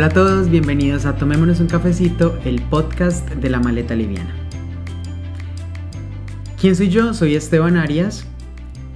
Hola 0.00 0.06
a 0.06 0.14
todos, 0.14 0.48
bienvenidos 0.48 1.04
a 1.04 1.16
Tomémonos 1.16 1.60
un 1.60 1.66
cafecito, 1.66 2.38
el 2.46 2.62
podcast 2.62 3.28
de 3.28 3.50
la 3.50 3.60
maleta 3.60 3.94
liviana. 3.94 4.34
¿Quién 6.58 6.74
soy 6.74 6.88
yo? 6.88 7.12
Soy 7.12 7.34
Esteban 7.34 7.76
Arias. 7.76 8.26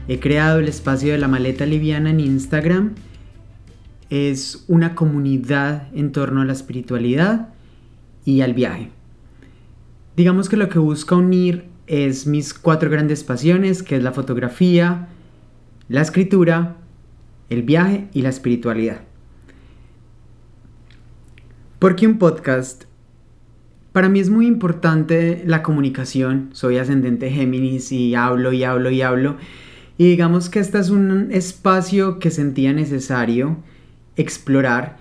He 0.08 0.18
creado 0.18 0.60
el 0.60 0.66
espacio 0.66 1.12
de 1.12 1.18
la 1.18 1.28
maleta 1.28 1.66
liviana 1.66 2.08
en 2.08 2.20
Instagram. 2.20 2.94
Es 4.08 4.64
una 4.66 4.94
comunidad 4.94 5.88
en 5.94 6.10
torno 6.10 6.40
a 6.40 6.46
la 6.46 6.54
espiritualidad 6.54 7.50
y 8.24 8.40
al 8.40 8.54
viaje. 8.54 8.88
Digamos 10.16 10.48
que 10.48 10.56
lo 10.56 10.70
que 10.70 10.78
busca 10.78 11.16
unir 11.16 11.66
es 11.86 12.26
mis 12.26 12.54
cuatro 12.54 12.88
grandes 12.88 13.24
pasiones, 13.24 13.82
que 13.82 13.96
es 13.96 14.02
la 14.02 14.12
fotografía, 14.12 15.08
la 15.86 16.00
escritura, 16.00 16.78
el 17.50 17.62
viaje 17.62 18.08
y 18.14 18.22
la 18.22 18.30
espiritualidad. 18.30 19.02
Porque 21.84 22.06
un 22.06 22.16
podcast, 22.16 22.84
para 23.92 24.08
mí 24.08 24.18
es 24.18 24.30
muy 24.30 24.46
importante 24.46 25.42
la 25.44 25.62
comunicación. 25.62 26.48
Soy 26.52 26.78
ascendente 26.78 27.30
Géminis 27.30 27.92
y 27.92 28.14
hablo 28.14 28.54
y 28.54 28.64
hablo 28.64 28.88
y 28.88 29.02
hablo. 29.02 29.36
Y 29.98 30.08
digamos 30.08 30.48
que 30.48 30.60
este 30.60 30.78
es 30.78 30.88
un 30.88 31.28
espacio 31.30 32.18
que 32.18 32.30
sentía 32.30 32.72
necesario 32.72 33.58
explorar. 34.16 34.96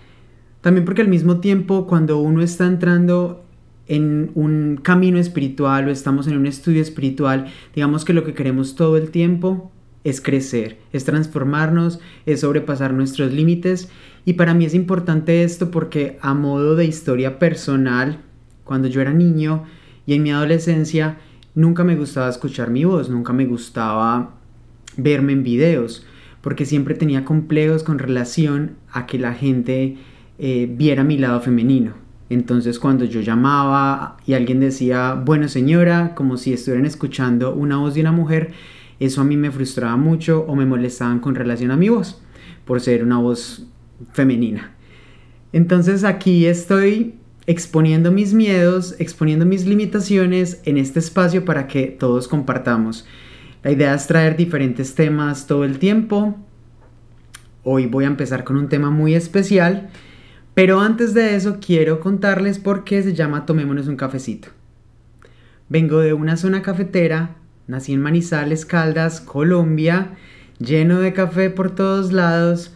También 0.60 0.84
porque 0.84 1.04
al 1.04 1.08
mismo 1.08 1.40
tiempo 1.40 1.88
cuando 1.88 2.20
uno 2.20 2.42
está 2.42 2.66
entrando 2.66 3.46
en 3.88 4.32
un 4.36 4.78
camino 4.84 5.20
espiritual 5.20 5.88
o 5.88 5.90
estamos 5.90 6.28
en 6.28 6.36
un 6.36 6.48
estudio 6.48 6.82
espiritual, 6.82 7.48
digamos 7.74 8.04
que 8.04 8.12
lo 8.12 8.26
que 8.26 8.34
queremos 8.34 8.76
todo 8.76 8.98
el 8.98 9.10
tiempo 9.10 9.72
es 10.04 10.22
crecer, 10.22 10.78
es 10.92 11.06
transformarnos, 11.06 12.00
es 12.26 12.42
sobrepasar 12.42 12.94
nuestros 12.94 13.32
límites. 13.32 13.90
Y 14.26 14.34
para 14.34 14.54
mí 14.54 14.66
es 14.66 14.74
importante 14.74 15.44
esto 15.44 15.72
porque 15.72 16.18
a 16.22 16.34
modo 16.34 16.76
de 16.76 16.86
historia 16.86 17.40
personal, 17.40 18.20
cuando 18.64 18.88
yo 18.88 19.02
era 19.02 19.14
niño 19.14 19.64
y 20.06 20.14
en 20.14 20.24
mi 20.24 20.32
adolescencia, 20.32 21.18
nunca 21.56 21.84
me 21.84 21.96
gustaba 21.96 22.30
escuchar 22.30 22.70
mi 22.70 22.84
voz, 22.84 23.10
nunca 23.10 23.34
me 23.34 23.46
gustaba 23.46 24.36
verme 24.98 25.34
en 25.34 25.44
videos, 25.44 26.06
porque 26.42 26.66
siempre 26.66 26.96
tenía 26.96 27.26
complejos 27.26 27.84
con 27.84 28.00
relación 28.00 28.76
a 28.92 29.06
que 29.06 29.18
la 29.18 29.34
gente 29.34 29.98
eh, 30.38 30.70
viera 30.70 31.04
mi 31.04 31.18
lado 31.18 31.42
femenino. 31.42 31.94
Entonces 32.30 32.80
cuando 32.80 33.06
yo 33.06 33.22
llamaba 33.22 34.18
y 34.26 34.34
alguien 34.34 34.60
decía, 34.60 35.14
bueno 35.14 35.48
señora, 35.48 36.16
como 36.16 36.38
si 36.38 36.54
estuvieran 36.54 36.86
escuchando 36.86 37.54
una 37.54 37.78
voz 37.78 37.94
de 37.94 38.02
una 38.02 38.12
mujer, 38.12 38.54
eso 39.06 39.22
a 39.22 39.24
mí 39.24 39.38
me 39.38 39.52
frustraba 39.52 39.98
mucho 39.98 40.46
o 40.48 40.56
me 40.56 40.66
molestaban 40.66 41.20
con 41.20 41.36
relación 41.36 41.72
a 41.72 41.78
mi 41.78 41.90
voz, 41.90 42.22
por 42.66 42.82
ser 42.82 43.04
una 43.04 43.18
voz 43.18 43.68
femenina. 44.12 44.72
Entonces 45.52 46.04
aquí 46.04 46.46
estoy 46.46 47.16
exponiendo 47.46 48.12
mis 48.12 48.34
miedos, 48.34 48.96
exponiendo 49.00 49.46
mis 49.46 49.66
limitaciones 49.66 50.62
en 50.66 50.78
este 50.78 51.00
espacio 51.00 51.46
para 51.46 51.68
que 51.68 51.88
todos 51.88 52.28
compartamos. 52.28 53.06
La 53.64 53.72
idea 53.72 53.94
es 53.94 54.08
traer 54.08 54.36
diferentes 54.36 54.96
temas 54.96 55.48
todo 55.48 55.64
el 55.64 55.80
tiempo. 55.80 56.36
Hoy 57.64 57.86
voy 57.86 58.06
a 58.06 58.08
empezar 58.08 58.44
con 58.44 58.58
un 58.58 58.68
tema 58.68 58.90
muy 58.90 59.16
especial, 59.16 59.90
pero 60.54 60.82
antes 60.82 61.14
de 61.14 61.36
eso 61.36 61.58
quiero 61.66 62.00
contarles 62.00 62.60
por 62.60 62.84
qué 62.84 63.02
se 63.04 63.14
llama 63.14 63.46
Tomémonos 63.46 63.88
un 63.88 63.96
cafecito. 63.96 64.50
Vengo 65.70 66.00
de 66.00 66.14
una 66.14 66.36
zona 66.36 66.62
cafetera 66.62 67.36
Nací 67.68 67.94
en 67.94 68.02
Manizales, 68.02 68.66
Caldas, 68.66 69.22
Colombia, 69.22 70.18
lleno 70.60 71.00
de 71.00 71.14
café 71.14 71.50
por 71.50 71.72
todos 71.72 72.12
lados. 72.12 72.74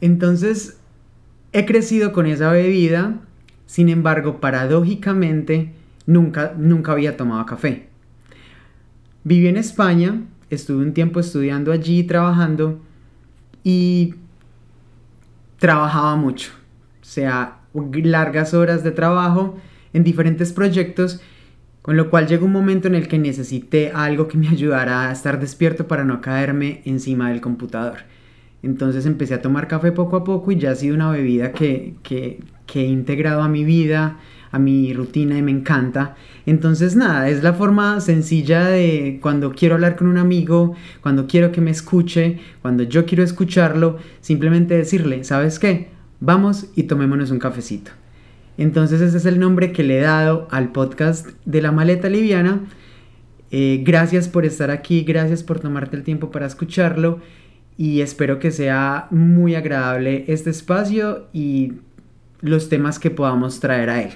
Entonces, 0.00 0.78
he 1.52 1.64
crecido 1.64 2.12
con 2.12 2.26
esa 2.26 2.50
bebida. 2.50 3.20
Sin 3.66 3.88
embargo, 3.88 4.40
paradójicamente, 4.40 5.72
nunca, 6.06 6.54
nunca 6.58 6.92
había 6.92 7.16
tomado 7.16 7.46
café. 7.46 7.88
Viví 9.24 9.46
en 9.46 9.56
España, 9.56 10.20
estuve 10.50 10.82
un 10.82 10.92
tiempo 10.92 11.20
estudiando 11.20 11.72
allí, 11.72 12.04
trabajando 12.04 12.80
y 13.64 14.14
trabajaba 15.58 16.16
mucho. 16.16 16.50
O 17.00 17.04
sea, 17.04 17.60
largas 17.74 18.52
horas 18.52 18.82
de 18.82 18.90
trabajo 18.90 19.58
en 19.92 20.04
diferentes 20.04 20.52
proyectos 20.52 21.20
con 21.82 21.96
lo 21.96 22.08
cual 22.10 22.28
llegó 22.28 22.46
un 22.46 22.52
momento 22.52 22.88
en 22.88 22.94
el 22.94 23.08
que 23.08 23.18
necesité 23.18 23.90
algo 23.92 24.28
que 24.28 24.38
me 24.38 24.48
ayudara 24.50 25.08
a 25.08 25.12
estar 25.12 25.38
despierto 25.40 25.88
para 25.88 26.04
no 26.04 26.20
caerme 26.20 26.80
encima 26.84 27.30
del 27.30 27.40
computador. 27.40 27.98
Entonces 28.62 29.06
empecé 29.06 29.34
a 29.34 29.42
tomar 29.42 29.66
café 29.66 29.90
poco 29.90 30.16
a 30.16 30.24
poco 30.24 30.52
y 30.52 30.58
ya 30.58 30.70
ha 30.70 30.74
sido 30.76 30.94
una 30.94 31.10
bebida 31.10 31.50
que, 31.52 31.94
que, 32.04 32.38
he 32.74 32.84
integrado 32.84 33.42
a 33.42 33.48
mi 33.48 33.64
vida, 33.64 34.18
a 34.52 34.58
mi 34.58 34.94
rutina 34.94 35.36
y 35.36 35.42
me 35.42 35.50
encanta. 35.50 36.14
Entonces 36.46 36.94
nada, 36.94 37.28
es 37.28 37.42
la 37.42 37.54
forma 37.54 38.00
sencilla 38.00 38.68
de 38.68 39.18
cuando 39.20 39.52
quiero 39.52 39.74
hablar 39.74 39.96
con 39.96 40.06
un 40.06 40.16
amigo, 40.16 40.76
cuando 41.00 41.26
quiero 41.26 41.50
que 41.50 41.60
me 41.60 41.72
escuche, 41.72 42.38
cuando 42.62 42.84
yo 42.84 43.04
quiero 43.04 43.24
escucharlo, 43.24 43.98
simplemente 44.20 44.76
decirle, 44.76 45.24
¿sabes 45.24 45.58
qué? 45.58 45.88
Vamos 46.20 46.66
y 46.76 46.84
tomémonos 46.84 47.32
un 47.32 47.40
cafecito. 47.40 47.90
Entonces 48.58 49.00
ese 49.00 49.16
es 49.16 49.26
el 49.26 49.38
nombre 49.38 49.72
que 49.72 49.82
le 49.82 49.98
he 49.98 50.02
dado 50.02 50.46
al 50.50 50.72
podcast 50.72 51.28
de 51.44 51.62
la 51.62 51.72
maleta 51.72 52.08
liviana. 52.08 52.60
Eh, 53.50 53.82
gracias 53.84 54.28
por 54.28 54.44
estar 54.44 54.70
aquí, 54.70 55.02
gracias 55.02 55.42
por 55.42 55.60
tomarte 55.60 55.96
el 55.96 56.04
tiempo 56.04 56.30
para 56.30 56.46
escucharlo 56.46 57.20
y 57.76 58.00
espero 58.00 58.38
que 58.38 58.50
sea 58.50 59.08
muy 59.10 59.54
agradable 59.54 60.24
este 60.28 60.50
espacio 60.50 61.28
y 61.32 61.74
los 62.40 62.68
temas 62.68 62.98
que 62.98 63.10
podamos 63.10 63.60
traer 63.60 63.90
a 63.90 64.02
él. 64.02 64.10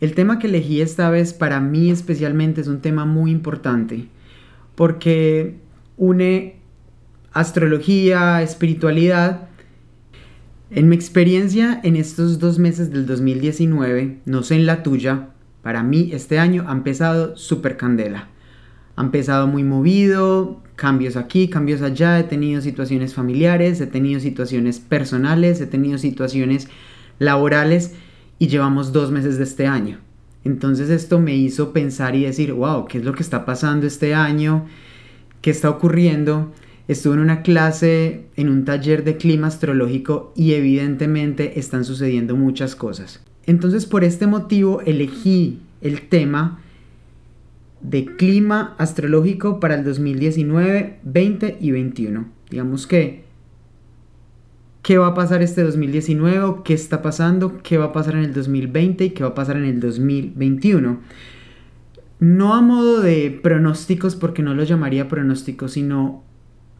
El 0.00 0.14
tema 0.14 0.38
que 0.38 0.48
elegí 0.48 0.80
esta 0.80 1.10
vez 1.10 1.32
para 1.32 1.60
mí 1.60 1.90
especialmente 1.90 2.60
es 2.60 2.68
un 2.68 2.80
tema 2.80 3.04
muy 3.04 3.30
importante 3.30 4.08
porque 4.74 5.56
une 5.96 6.56
astrología, 7.32 8.42
espiritualidad 8.42 9.48
en 10.74 10.88
mi 10.88 10.96
experiencia 10.96 11.80
en 11.82 11.96
estos 11.96 12.38
dos 12.38 12.58
meses 12.58 12.90
del 12.90 13.04
2019, 13.04 14.20
no 14.24 14.42
sé 14.42 14.54
en 14.54 14.64
la 14.64 14.82
tuya, 14.82 15.28
para 15.60 15.82
mí 15.82 16.10
este 16.14 16.38
año 16.38 16.64
ha 16.66 16.72
empezado 16.72 17.36
súper 17.36 17.76
candela. 17.76 18.28
Ha 18.96 19.02
empezado 19.02 19.46
muy 19.46 19.64
movido, 19.64 20.62
cambios 20.76 21.16
aquí, 21.16 21.48
cambios 21.48 21.82
allá, 21.82 22.18
he 22.18 22.24
tenido 22.24 22.62
situaciones 22.62 23.12
familiares, 23.12 23.82
he 23.82 23.86
tenido 23.86 24.18
situaciones 24.18 24.80
personales, 24.80 25.60
he 25.60 25.66
tenido 25.66 25.98
situaciones 25.98 26.68
laborales 27.18 27.92
y 28.38 28.48
llevamos 28.48 28.92
dos 28.92 29.10
meses 29.10 29.36
de 29.36 29.44
este 29.44 29.66
año. 29.66 29.98
Entonces 30.42 30.88
esto 30.88 31.20
me 31.20 31.36
hizo 31.36 31.74
pensar 31.74 32.16
y 32.16 32.24
decir, 32.24 32.54
wow, 32.54 32.86
¿qué 32.86 32.98
es 32.98 33.04
lo 33.04 33.12
que 33.12 33.22
está 33.22 33.44
pasando 33.44 33.86
este 33.86 34.14
año? 34.14 34.64
¿Qué 35.42 35.50
está 35.50 35.68
ocurriendo? 35.68 36.50
Estuve 36.88 37.14
en 37.14 37.20
una 37.20 37.42
clase, 37.42 38.26
en 38.36 38.48
un 38.48 38.64
taller 38.64 39.04
de 39.04 39.16
clima 39.16 39.46
astrológico 39.46 40.32
y 40.36 40.54
evidentemente 40.54 41.58
están 41.58 41.84
sucediendo 41.84 42.36
muchas 42.36 42.74
cosas. 42.74 43.22
Entonces 43.46 43.86
por 43.86 44.04
este 44.04 44.26
motivo 44.26 44.80
elegí 44.82 45.60
el 45.80 46.08
tema 46.08 46.60
de 47.80 48.04
clima 48.04 48.74
astrológico 48.78 49.60
para 49.60 49.74
el 49.74 49.84
2019, 49.84 51.00
20 51.02 51.58
y 51.60 51.70
21. 51.72 52.26
Digamos 52.50 52.86
que, 52.86 53.24
¿qué 54.82 54.98
va 54.98 55.08
a 55.08 55.14
pasar 55.14 55.42
este 55.42 55.62
2019? 55.62 56.62
¿Qué 56.64 56.74
está 56.74 57.02
pasando? 57.02 57.60
¿Qué 57.62 57.78
va 57.78 57.86
a 57.86 57.92
pasar 57.92 58.14
en 58.14 58.24
el 58.24 58.34
2020 58.34 59.04
y 59.04 59.10
qué 59.10 59.22
va 59.24 59.30
a 59.30 59.34
pasar 59.34 59.56
en 59.56 59.64
el 59.64 59.80
2021? 59.80 61.00
No 62.20 62.54
a 62.54 62.60
modo 62.60 63.00
de 63.00 63.36
pronósticos, 63.42 64.14
porque 64.14 64.42
no 64.42 64.54
lo 64.54 64.62
llamaría 64.62 65.08
pronósticos, 65.08 65.72
sino 65.72 66.22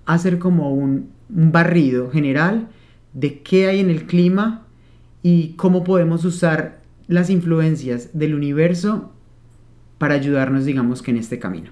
hacer 0.06 0.38
como 0.38 0.72
un, 0.72 1.10
barrido 1.34 2.10
general 2.10 2.68
de 3.14 3.40
qué 3.40 3.66
hay 3.66 3.80
en 3.80 3.88
el 3.88 4.04
clima 4.04 4.66
y 5.22 5.54
cómo 5.54 5.82
podemos 5.82 6.26
usar 6.26 6.82
las 7.08 7.30
influencias 7.30 8.10
del 8.12 8.34
universo 8.34 9.12
para 9.96 10.14
ayudarnos, 10.14 10.66
digamos 10.66 11.00
que 11.00 11.10
en 11.10 11.16
este 11.16 11.38
camino. 11.38 11.70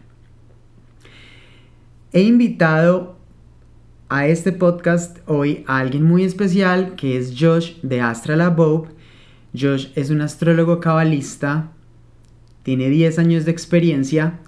He 2.12 2.22
invitado 2.22 3.18
a 4.08 4.26
este 4.26 4.50
podcast 4.52 5.18
hoy 5.26 5.62
a 5.66 5.78
alguien 5.78 6.04
muy 6.04 6.24
especial 6.24 6.94
que 6.96 7.18
es 7.18 7.34
Josh 7.38 7.74
de 7.82 8.00
Astral 8.00 8.40
Above. 8.40 8.88
Josh 9.54 9.88
es 9.94 10.08
un 10.08 10.22
astrólogo 10.22 10.80
cabalista, 10.80 11.70
tiene 12.62 12.88
10 12.88 13.18
años 13.18 13.44
de 13.44 13.50
experiencia 13.50 14.40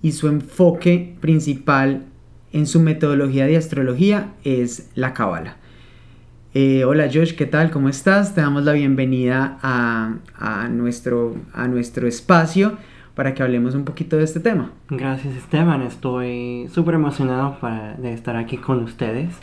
y 0.00 0.12
su 0.12 0.28
enfoque 0.28 1.16
principal 1.20 2.06
en 2.52 2.66
su 2.66 2.80
metodología 2.80 3.46
de 3.46 3.56
astrología 3.56 4.32
es 4.44 4.90
la 4.94 5.14
cábala. 5.14 5.56
Eh, 6.54 6.84
hola 6.84 7.08
Josh, 7.12 7.34
¿qué 7.34 7.46
tal? 7.46 7.70
¿Cómo 7.70 7.88
estás? 7.88 8.34
Te 8.34 8.40
damos 8.40 8.64
la 8.64 8.72
bienvenida 8.72 9.58
a, 9.62 10.68
nuestro, 10.70 11.36
a 11.52 11.68
nuestro 11.68 12.08
espacio 12.08 12.78
para 13.14 13.34
que 13.34 13.42
hablemos 13.42 13.74
un 13.74 13.84
poquito 13.84 14.16
de 14.16 14.24
este 14.24 14.40
tema. 14.40 14.70
Gracias 14.88 15.34
Esteban, 15.36 15.82
estoy 15.82 16.68
súper 16.72 16.94
emocionado 16.94 17.58
de 17.98 18.12
estar 18.12 18.36
aquí 18.36 18.56
con 18.56 18.82
ustedes. 18.82 19.34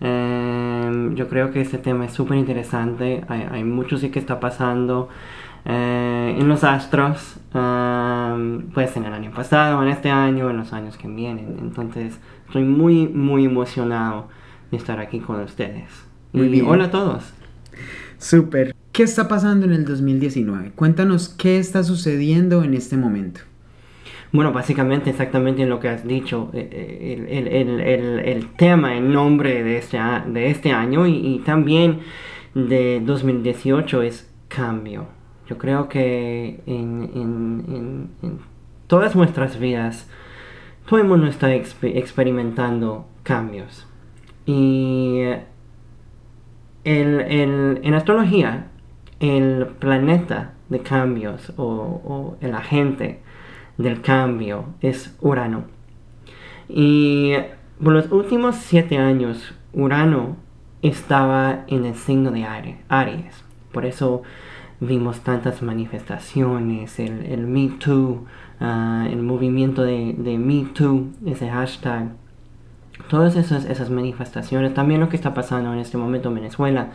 Em, 0.00 1.14
yo 1.14 1.28
creo 1.28 1.50
que 1.50 1.60
este 1.60 1.78
tema 1.78 2.06
es 2.06 2.12
súper 2.12 2.38
interesante. 2.38 3.24
Hay, 3.28 3.46
hay, 3.50 3.64
mucho 3.64 3.98
que 4.10 4.18
está 4.18 4.40
pasando 4.40 5.08
eh, 5.64 6.36
en 6.38 6.48
los 6.48 6.64
astros, 6.64 7.36
um, 7.52 8.62
pues 8.72 8.96
en 8.96 9.04
el 9.04 9.12
año 9.12 9.30
pasado, 9.32 9.82
en 9.82 9.88
este 9.88 10.10
año, 10.10 10.50
en 10.50 10.56
los 10.56 10.72
años 10.72 10.96
que 10.96 11.08
vienen. 11.08 11.56
Entonces, 11.60 12.18
estoy 12.48 12.64
muy, 12.64 13.06
muy 13.06 13.44
emocionado 13.44 14.28
de 14.70 14.78
estar 14.78 14.98
aquí 14.98 15.20
con 15.20 15.40
ustedes. 15.40 15.90
Muy 16.32 16.48
bien. 16.48 16.66
Hola 16.66 16.84
a 16.84 16.90
todos. 16.90 17.32
Súper. 18.18 18.74
¿Qué 18.92 19.02
está 19.02 19.28
pasando 19.28 19.66
en 19.66 19.72
el 19.72 19.84
2019? 19.84 20.72
Cuéntanos 20.74 21.28
qué 21.28 21.58
está 21.58 21.84
sucediendo 21.84 22.64
en 22.64 22.74
este 22.74 22.96
momento. 22.96 23.40
Bueno, 24.32 24.52
básicamente 24.52 25.10
exactamente 25.10 25.64
lo 25.66 25.78
que 25.80 25.88
has 25.88 26.06
dicho, 26.06 26.50
eh, 26.52 26.68
eh, 26.70 27.26
el, 27.30 27.48
el, 27.48 27.80
el, 27.80 28.18
el 28.18 28.48
tema, 28.56 28.96
el 28.96 29.10
nombre 29.12 29.62
de 29.62 29.78
este, 29.78 29.98
de 30.26 30.50
este 30.50 30.72
año 30.72 31.06
y, 31.06 31.14
y, 31.14 31.38
también 31.40 32.00
de 32.54 33.00
2018 33.04 34.02
es 34.02 34.30
cambio. 34.48 35.06
Yo 35.48 35.56
creo 35.56 35.88
que 35.88 36.60
en, 36.66 37.10
en, 37.14 37.64
en, 37.68 38.10
en 38.22 38.38
todas 38.86 39.16
nuestras 39.16 39.58
vidas 39.58 40.08
todo 40.88 41.00
el 41.00 41.06
mundo 41.06 41.26
está 41.26 41.54
exper 41.54 41.96
experimentando 41.98 43.06
cambios. 43.22 43.86
Y 44.46 45.20
el, 46.84 47.20
en 47.82 47.94
astrología, 47.94 48.68
el 49.20 49.66
planeta 49.78 50.54
de 50.70 50.80
cambios 50.80 51.52
o, 51.56 51.64
o 51.64 52.36
el 52.40 52.54
agente 52.54 53.20
del 53.76 54.00
cambio 54.00 54.66
es 54.80 55.14
Urano. 55.20 55.64
Y 56.68 57.34
por 57.82 57.92
los 57.92 58.10
últimos 58.10 58.56
siete 58.56 58.96
años, 58.96 59.54
Urano 59.74 60.36
estaba 60.80 61.64
en 61.66 61.84
el 61.84 61.94
signo 61.96 62.30
de 62.30 62.46
Aries. 62.88 63.44
Por 63.72 63.84
eso 63.84 64.22
vimos 64.80 65.20
tantas 65.20 65.62
manifestaciones, 65.62 66.98
el, 66.98 67.24
el 67.26 67.46
Me 67.46 67.68
Too, 67.68 68.26
uh, 68.60 69.06
el 69.06 69.22
movimiento 69.22 69.82
de, 69.82 70.14
de 70.16 70.38
Me 70.38 70.64
Too, 70.72 71.08
ese 71.26 71.48
hashtag 71.48 72.10
todas 73.08 73.36
esas, 73.36 73.64
esas 73.64 73.90
manifestaciones, 73.90 74.74
también 74.74 75.00
lo 75.00 75.08
que 75.08 75.16
está 75.16 75.32
pasando 75.32 75.72
en 75.72 75.78
este 75.78 75.96
momento 75.96 76.28
en 76.28 76.34
Venezuela. 76.34 76.90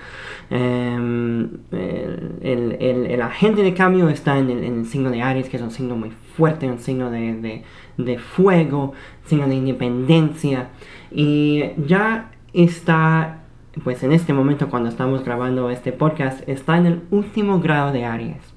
Um, 0.51 1.49
el, 1.71 2.37
el, 2.41 3.05
el, 3.07 3.21
agente 3.21 3.63
de 3.63 3.73
cambio 3.73 4.09
está 4.09 4.37
en 4.37 4.49
el, 4.49 4.63
en 4.63 4.79
el, 4.79 4.85
signo 4.85 5.09
de 5.09 5.21
Aries, 5.21 5.49
que 5.49 5.57
es 5.57 5.63
un 5.63 5.71
signo 5.71 5.95
muy 5.95 6.11
fuerte, 6.35 6.67
un 6.67 6.79
signo 6.79 7.09
de, 7.09 7.35
de, 7.35 7.63
de 7.97 8.19
fuego, 8.19 8.93
signo 9.25 9.47
de 9.47 9.55
independencia. 9.55 10.69
Y 11.11 11.63
ya 11.87 12.31
está, 12.53 13.42
pues 13.83 14.03
en 14.03 14.11
este 14.11 14.33
momento 14.33 14.69
cuando 14.69 14.89
estamos 14.89 15.23
grabando 15.23 15.69
este 15.69 15.91
podcast, 15.91 16.47
está 16.47 16.77
en 16.77 16.85
el 16.85 17.01
último 17.11 17.59
grado 17.59 17.91
de 17.91 18.05
Aries. 18.05 18.53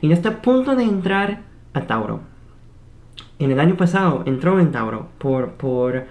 Y 0.00 0.10
está 0.12 0.28
a 0.28 0.42
punto 0.42 0.76
de 0.76 0.84
entrar 0.84 1.42
a 1.74 1.82
Tauro. 1.82 2.20
En 3.38 3.50
el 3.50 3.60
año 3.60 3.76
pasado 3.76 4.22
entró 4.26 4.58
en 4.58 4.72
Tauro 4.72 5.08
por... 5.18 5.52
por 5.52 6.06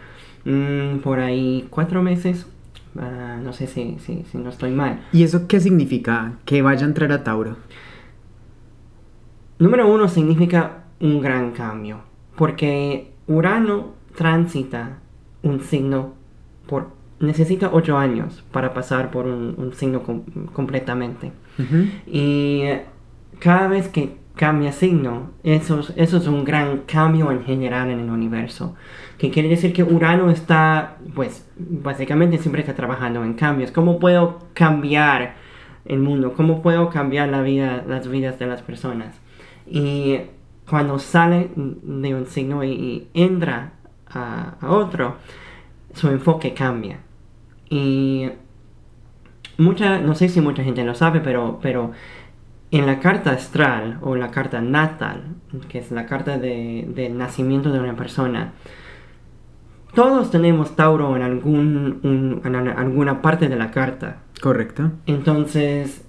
Mm, 0.46 1.00
por 1.00 1.20
ahí 1.20 1.68
cuatro 1.70 2.02
meses. 2.02 2.48
Uh, 2.96 3.42
no 3.42 3.54
sé 3.54 3.68
si, 3.68 3.98
si, 4.00 4.26
si, 4.30 4.38
no 4.38 4.50
estoy 4.50 4.72
mal. 4.72 5.02
¿Y 5.14 5.24
eso 5.24 5.48
qué 5.48 5.60
significa? 5.60 6.34
Que 6.46 6.62
vaya 6.62 6.86
a 6.86 6.90
entrar 6.90 7.12
a 7.12 7.24
Tauro. 7.24 7.58
Número 9.60 9.88
uno 9.88 10.08
significa 10.08 10.86
un 11.00 11.22
gran 11.22 11.52
cambio. 11.52 12.02
Porque 12.36 13.12
Urano 13.28 13.94
transita 14.16 15.00
un 15.44 15.62
signo 15.62 16.14
por... 16.68 17.01
Necesita 17.22 17.70
ocho 17.72 17.98
años 17.98 18.44
para 18.52 18.74
pasar 18.74 19.12
por 19.12 19.26
un, 19.26 19.56
un 19.58 19.74
signo 19.74 20.02
com 20.04 20.24
completamente. 20.54 21.32
Uh 21.60 21.62
-huh. 21.62 21.90
Y 22.08 22.64
cada 23.40 23.68
vez 23.68 23.88
que 23.88 24.22
cambia 24.36 24.72
signo, 24.72 25.32
eso, 25.44 25.82
eso 25.96 26.18
es 26.18 26.28
un 26.28 26.44
gran 26.44 26.80
cambio 26.88 27.32
en 27.32 27.44
general 27.44 27.90
en 27.90 28.00
el 28.00 28.10
universo. 28.10 28.76
Que 29.18 29.30
quiere 29.30 29.50
decir 29.50 29.72
que 29.74 29.84
Urano 29.84 30.32
está, 30.32 30.98
pues, 31.14 31.48
básicamente 31.58 32.38
siempre 32.38 32.62
está 32.62 32.74
trabajando 32.74 33.24
en 33.24 33.34
cambios. 33.34 33.72
¿Cómo 33.72 34.00
puedo 34.00 34.40
cambiar 34.54 35.36
el 35.86 36.00
mundo? 36.00 36.34
¿Cómo 36.34 36.62
puedo 36.62 36.90
cambiar 36.90 37.30
la 37.30 37.42
vida, 37.42 37.84
las 37.88 38.08
vidas 38.08 38.40
de 38.40 38.48
las 38.48 38.62
personas? 38.62 39.20
Y 39.68 40.18
cuando 40.70 40.98
sale 40.98 41.50
de 41.56 42.16
un 42.16 42.26
signo 42.26 42.64
y, 42.64 42.72
y 42.72 43.08
entra 43.14 43.74
a, 44.08 44.56
a, 44.62 44.72
otro, 44.72 45.18
su 45.94 46.08
enfoque 46.10 46.54
cambia. 46.54 47.00
Y 47.72 48.30
mucha, 49.58 50.00
no 50.00 50.14
sé 50.14 50.28
si 50.28 50.42
mucha 50.42 50.62
gente 50.62 50.84
lo 50.84 50.94
sabe, 50.94 51.22
pero, 51.22 51.60
pero 51.62 51.92
en 52.70 52.86
la 52.86 53.00
carta 53.00 53.32
astral 53.32 53.98
o 54.02 54.18
la 54.18 54.30
carta 54.30 54.62
natal, 54.62 55.24
que 55.70 55.80
es 55.80 55.90
la 55.90 56.06
carta 56.06 56.38
de, 56.38 56.86
del 56.94 57.18
nacimiento 57.18 57.72
de 57.72 57.80
una 57.80 57.96
persona, 57.96 58.52
todos 59.94 60.32
tenemos 60.32 60.76
Tauro 60.76 61.16
en, 61.16 61.22
algún, 61.22 62.02
un, 62.04 62.42
en 62.44 62.56
alguna 62.56 63.22
parte 63.22 63.48
de 63.48 63.56
la 63.56 63.72
carta. 63.72 64.18
Correcto. 64.42 64.92
Entonces, 65.06 66.06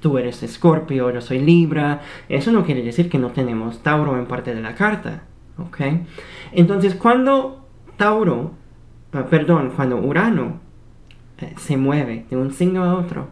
tú 0.00 0.18
eres 0.18 0.44
Escorpio, 0.44 1.10
yo 1.10 1.20
soy 1.20 1.40
Libra. 1.40 2.00
Eso 2.28 2.52
no 2.52 2.64
quiere 2.64 2.82
decir 2.82 3.10
que 3.10 3.18
no 3.18 3.30
tenemos 3.30 3.82
Tauro 3.82 4.16
en 4.16 4.26
parte 4.26 4.54
de 4.54 4.60
la 4.60 4.76
carta. 4.76 5.24
¿Ok? 5.58 5.80
Entonces, 6.52 6.94
cuando 6.94 7.66
Tauro, 7.96 8.52
uh, 9.14 9.28
perdón, 9.28 9.72
cuando 9.74 9.96
Urano 9.96 10.65
se 11.56 11.76
mueve 11.76 12.26
de 12.30 12.36
un 12.36 12.52
signo 12.52 12.84
a 12.84 12.94
otro, 12.94 13.28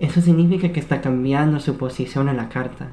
eso 0.00 0.20
significa 0.20 0.72
que 0.72 0.80
está 0.80 1.00
cambiando 1.00 1.60
su 1.60 1.76
posición 1.76 2.28
en 2.28 2.36
la 2.36 2.48
carta. 2.48 2.88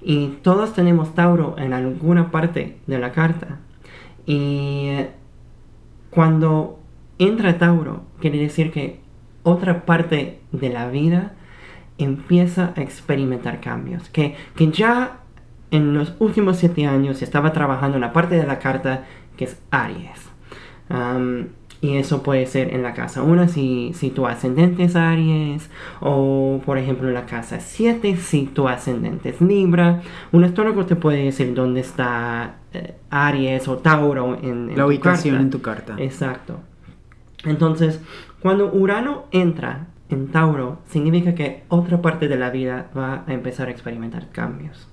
Y 0.00 0.38
todos 0.42 0.74
tenemos 0.74 1.14
Tauro 1.14 1.54
en 1.58 1.72
alguna 1.72 2.30
parte 2.30 2.78
de 2.86 2.98
la 2.98 3.12
carta. 3.12 3.60
Y 4.26 4.90
cuando 6.10 6.80
entra 7.18 7.58
Tauro, 7.58 8.02
quiere 8.20 8.38
decir 8.38 8.72
que 8.72 9.00
otra 9.44 9.84
parte 9.84 10.40
de 10.50 10.68
la 10.70 10.88
vida 10.88 11.34
empieza 11.98 12.72
a 12.76 12.82
experimentar 12.82 13.60
cambios. 13.60 14.08
Que, 14.08 14.34
que 14.56 14.70
ya 14.72 15.20
en 15.70 15.94
los 15.94 16.14
últimos 16.18 16.58
siete 16.58 16.86
años 16.86 17.22
estaba 17.22 17.52
trabajando 17.52 17.96
en 17.96 18.02
la 18.02 18.12
parte 18.12 18.34
de 18.34 18.46
la 18.46 18.58
carta 18.58 19.04
que 19.36 19.44
es 19.44 19.60
Aries. 19.70 20.30
Y 21.82 21.96
eso 21.96 22.22
puede 22.22 22.46
ser 22.46 22.72
en 22.72 22.84
la 22.84 22.94
casa 22.94 23.22
1 23.22 23.48
si, 23.48 23.90
si 23.92 24.10
tu 24.10 24.26
ascendente 24.28 24.84
es 24.84 24.94
Aries, 24.94 25.68
o 26.00 26.62
por 26.64 26.78
ejemplo 26.78 27.08
en 27.08 27.14
la 27.14 27.26
casa 27.26 27.58
7 27.58 28.16
si 28.16 28.46
tu 28.46 28.68
ascendente 28.68 29.30
es 29.30 29.40
Libra. 29.40 30.00
Un 30.30 30.44
astrólogo 30.44 30.86
te 30.86 30.94
puede 30.94 31.24
decir 31.24 31.52
dónde 31.54 31.80
está 31.80 32.54
eh, 32.72 32.94
Aries 33.10 33.66
o 33.66 33.78
Tauro 33.78 34.38
en, 34.40 34.70
en 34.70 34.78
la 34.78 34.86
ubicación 34.86 35.40
en 35.40 35.50
tu 35.50 35.60
carta. 35.60 35.96
Exacto. 35.98 36.60
Entonces, 37.44 38.00
cuando 38.38 38.72
Urano 38.72 39.24
entra 39.32 39.88
en 40.08 40.28
Tauro, 40.28 40.78
significa 40.88 41.34
que 41.34 41.64
otra 41.66 42.00
parte 42.00 42.28
de 42.28 42.36
la 42.36 42.50
vida 42.50 42.90
va 42.96 43.24
a 43.26 43.32
empezar 43.32 43.66
a 43.66 43.72
experimentar 43.72 44.28
cambios. 44.30 44.88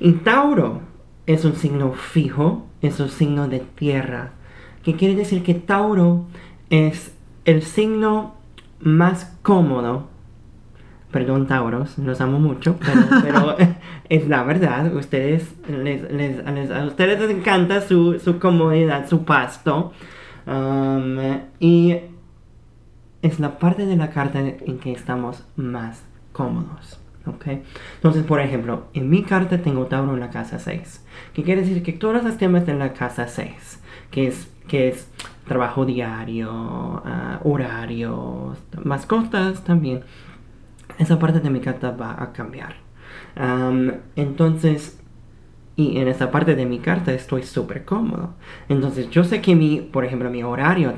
Y 0.00 0.12
Tauro 0.12 0.80
es 1.26 1.44
un 1.44 1.56
signo 1.56 1.92
fijo, 1.92 2.64
es 2.80 3.00
un 3.00 3.10
signo 3.10 3.48
de 3.48 3.60
tierra 3.60 4.32
que 4.86 4.94
quiere 4.94 5.16
decir 5.16 5.42
que 5.42 5.54
Tauro 5.54 6.26
es 6.70 7.12
el 7.44 7.62
signo 7.62 8.36
más 8.78 9.36
cómodo. 9.42 10.06
Perdón, 11.10 11.48
Tauros, 11.48 11.98
los 11.98 12.20
amo 12.20 12.38
mucho, 12.38 12.78
pero, 12.78 13.00
pero 13.24 13.56
es 14.08 14.28
la 14.28 14.44
verdad. 14.44 14.94
Ustedes, 14.94 15.52
les, 15.68 16.08
les, 16.12 16.44
les, 16.44 16.70
a 16.70 16.84
ustedes 16.84 17.18
les 17.18 17.30
encanta 17.30 17.80
su, 17.80 18.20
su 18.20 18.38
comodidad, 18.38 19.08
su 19.08 19.24
pasto. 19.24 19.92
Um, 20.46 21.18
y 21.58 21.96
es 23.22 23.40
la 23.40 23.58
parte 23.58 23.86
de 23.86 23.96
la 23.96 24.10
carta 24.10 24.38
en 24.38 24.78
que 24.78 24.92
estamos 24.92 25.44
más 25.56 26.04
cómodos. 26.30 27.00
¿okay? 27.26 27.64
Entonces, 27.96 28.22
por 28.22 28.38
ejemplo, 28.38 28.84
en 28.94 29.10
mi 29.10 29.24
carta 29.24 29.58
tengo 29.58 29.86
Tauro 29.86 30.14
en 30.14 30.20
la 30.20 30.30
casa 30.30 30.60
6. 30.60 31.04
Que 31.34 31.42
quiere 31.42 31.62
decir 31.62 31.82
que 31.82 31.92
todos 31.92 32.22
los 32.22 32.38
temas 32.38 32.66
de 32.66 32.74
la 32.74 32.92
casa 32.92 33.26
6, 33.26 33.82
que 34.12 34.28
es 34.28 34.48
que 34.68 34.88
es 34.88 35.10
trabajo 35.46 35.84
diario, 35.84 36.50
uh, 36.50 37.48
horarios, 37.48 38.58
mascotas 38.84 39.62
también. 39.64 40.02
Esa 40.98 41.18
parte 41.18 41.40
de 41.40 41.50
mi 41.50 41.60
carta 41.60 41.90
va 41.90 42.22
a 42.22 42.32
cambiar. 42.32 42.76
Entonces, 44.16 44.98
y 45.76 45.98
en 45.98 46.08
esa 46.08 46.30
parte 46.30 46.54
de 46.54 46.64
mi 46.64 46.78
carta 46.78 47.12
estoy 47.12 47.42
súper 47.42 47.84
cómodo. 47.84 48.34
Entonces, 48.68 49.10
yo 49.10 49.24
sé 49.24 49.42
que 49.42 49.54
mi, 49.54 49.80
por 49.80 50.04
ejemplo, 50.04 50.30
mi 50.30 50.42
horario 50.42 50.94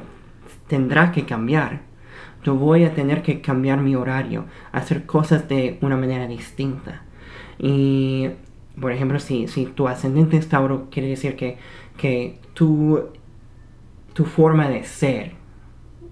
tendrá 0.69 1.11
que 1.11 1.27
cambiar. 1.27 1.83
Yo 2.45 2.55
voy 2.55 2.85
a 2.85 2.95
tener 2.95 3.23
que 3.23 3.41
cambiar 3.41 3.81
mi 3.81 3.97
horario, 3.97 4.45
hacer 4.71 5.05
cosas 5.05 5.49
de 5.49 5.79
una 5.83 5.97
manera 5.97 6.29
distinta. 6.29 7.03
Y, 7.59 8.29
por 8.81 8.93
ejemplo, 8.93 9.19
si, 9.19 9.49
si 9.49 9.67
tu 9.67 9.89
ascendente 9.89 10.37
es 10.37 10.49
Tauro, 10.49 10.87
quiere 10.91 11.09
decir 11.09 11.35
que, 11.35 11.59
que 11.97 12.39
tú 12.55 13.09
tu 14.19 14.25
forma 14.25 14.69
de 14.69 14.83
ser, 14.83 15.35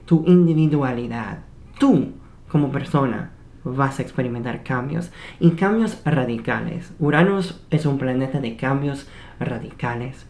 tu 0.04 0.22
individualidad 0.28 1.40
tú 1.76 2.12
como 2.48 2.70
persona 2.70 3.32
vas 3.64 3.98
a 3.98 4.02
experimentar 4.02 4.62
cambios 4.62 5.10
y 5.40 5.50
cambios 5.56 6.00
radicales. 6.04 6.94
Urano 7.00 7.40
es 7.68 7.84
un 7.84 7.98
planeta 7.98 8.40
de 8.40 8.54
cambios 8.54 9.08
radicales. 9.40 10.24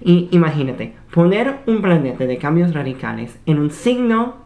Y 0.00 0.28
imagínate, 0.32 0.96
poner 1.14 1.60
un 1.68 1.80
planeta 1.80 2.26
de 2.26 2.36
cambios 2.36 2.74
radicales 2.74 3.38
en 3.46 3.60
un 3.60 3.70
signo 3.70 4.38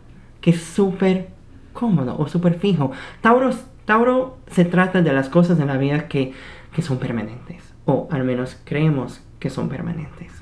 que 0.43 0.50
es 0.50 0.61
súper 0.62 1.31
cómodo 1.73 2.19
o 2.19 2.29
súper 2.29 2.59
fijo. 2.59 2.93
Tauro, 3.23 3.49
Tauro 3.87 4.37
se 4.49 4.67
trata 4.67 5.00
de 5.00 5.14
las 5.14 5.31
cosas 5.31 5.59
en 5.59 5.69
la 5.69 5.79
vida 5.79 6.07
que, 6.07 6.35
que 6.75 6.83
son 6.83 6.99
permanentes, 6.99 7.75
o 7.87 8.09
al 8.11 8.25
menos 8.25 8.61
creemos 8.67 9.23
que 9.45 9.51
son 9.51 9.69
permanentes. 9.69 10.33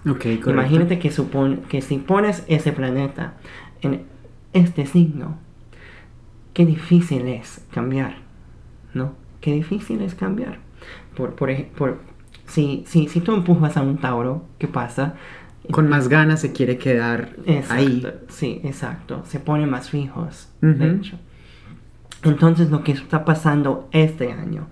Imagínate 0.46 1.00
que, 1.00 1.10
supone, 1.10 1.58
que 1.68 1.82
si 1.82 1.98
pones 1.98 2.44
ese 2.46 2.70
planeta 2.70 3.34
en 3.80 4.04
este 4.52 4.86
signo, 4.86 5.38
qué 6.54 6.64
difícil 6.64 7.26
es 7.26 7.66
cambiar, 7.72 8.18
¿no? 8.94 9.16
Qué 9.40 9.54
difícil 9.54 10.02
es 10.02 10.14
cambiar. 10.14 10.60
Por, 11.16 11.34
por, 11.34 11.52
por, 11.70 11.98
si, 12.46 12.84
si, 12.86 13.08
si 13.08 13.20
tú 13.20 13.34
empujas 13.34 13.76
a 13.76 13.82
un 13.82 13.98
Tauro, 13.98 14.44
¿qué 14.60 14.68
pasa? 14.68 15.16
Con 15.72 15.88
más 15.88 16.06
ganas 16.06 16.40
se 16.40 16.52
quiere 16.52 16.78
quedar 16.78 17.34
ahí. 17.70 18.06
Sí, 18.28 18.60
exacto. 18.62 19.24
Se 19.26 19.40
pone 19.40 19.66
más 19.66 19.90
fijos, 19.90 20.48
de 20.60 20.92
hecho. 20.92 21.18
Entonces 22.22 22.70
lo 22.70 22.84
que 22.84 22.92
está 22.92 23.24
pasando 23.24 23.88
este 23.90 24.30
año, 24.30 24.68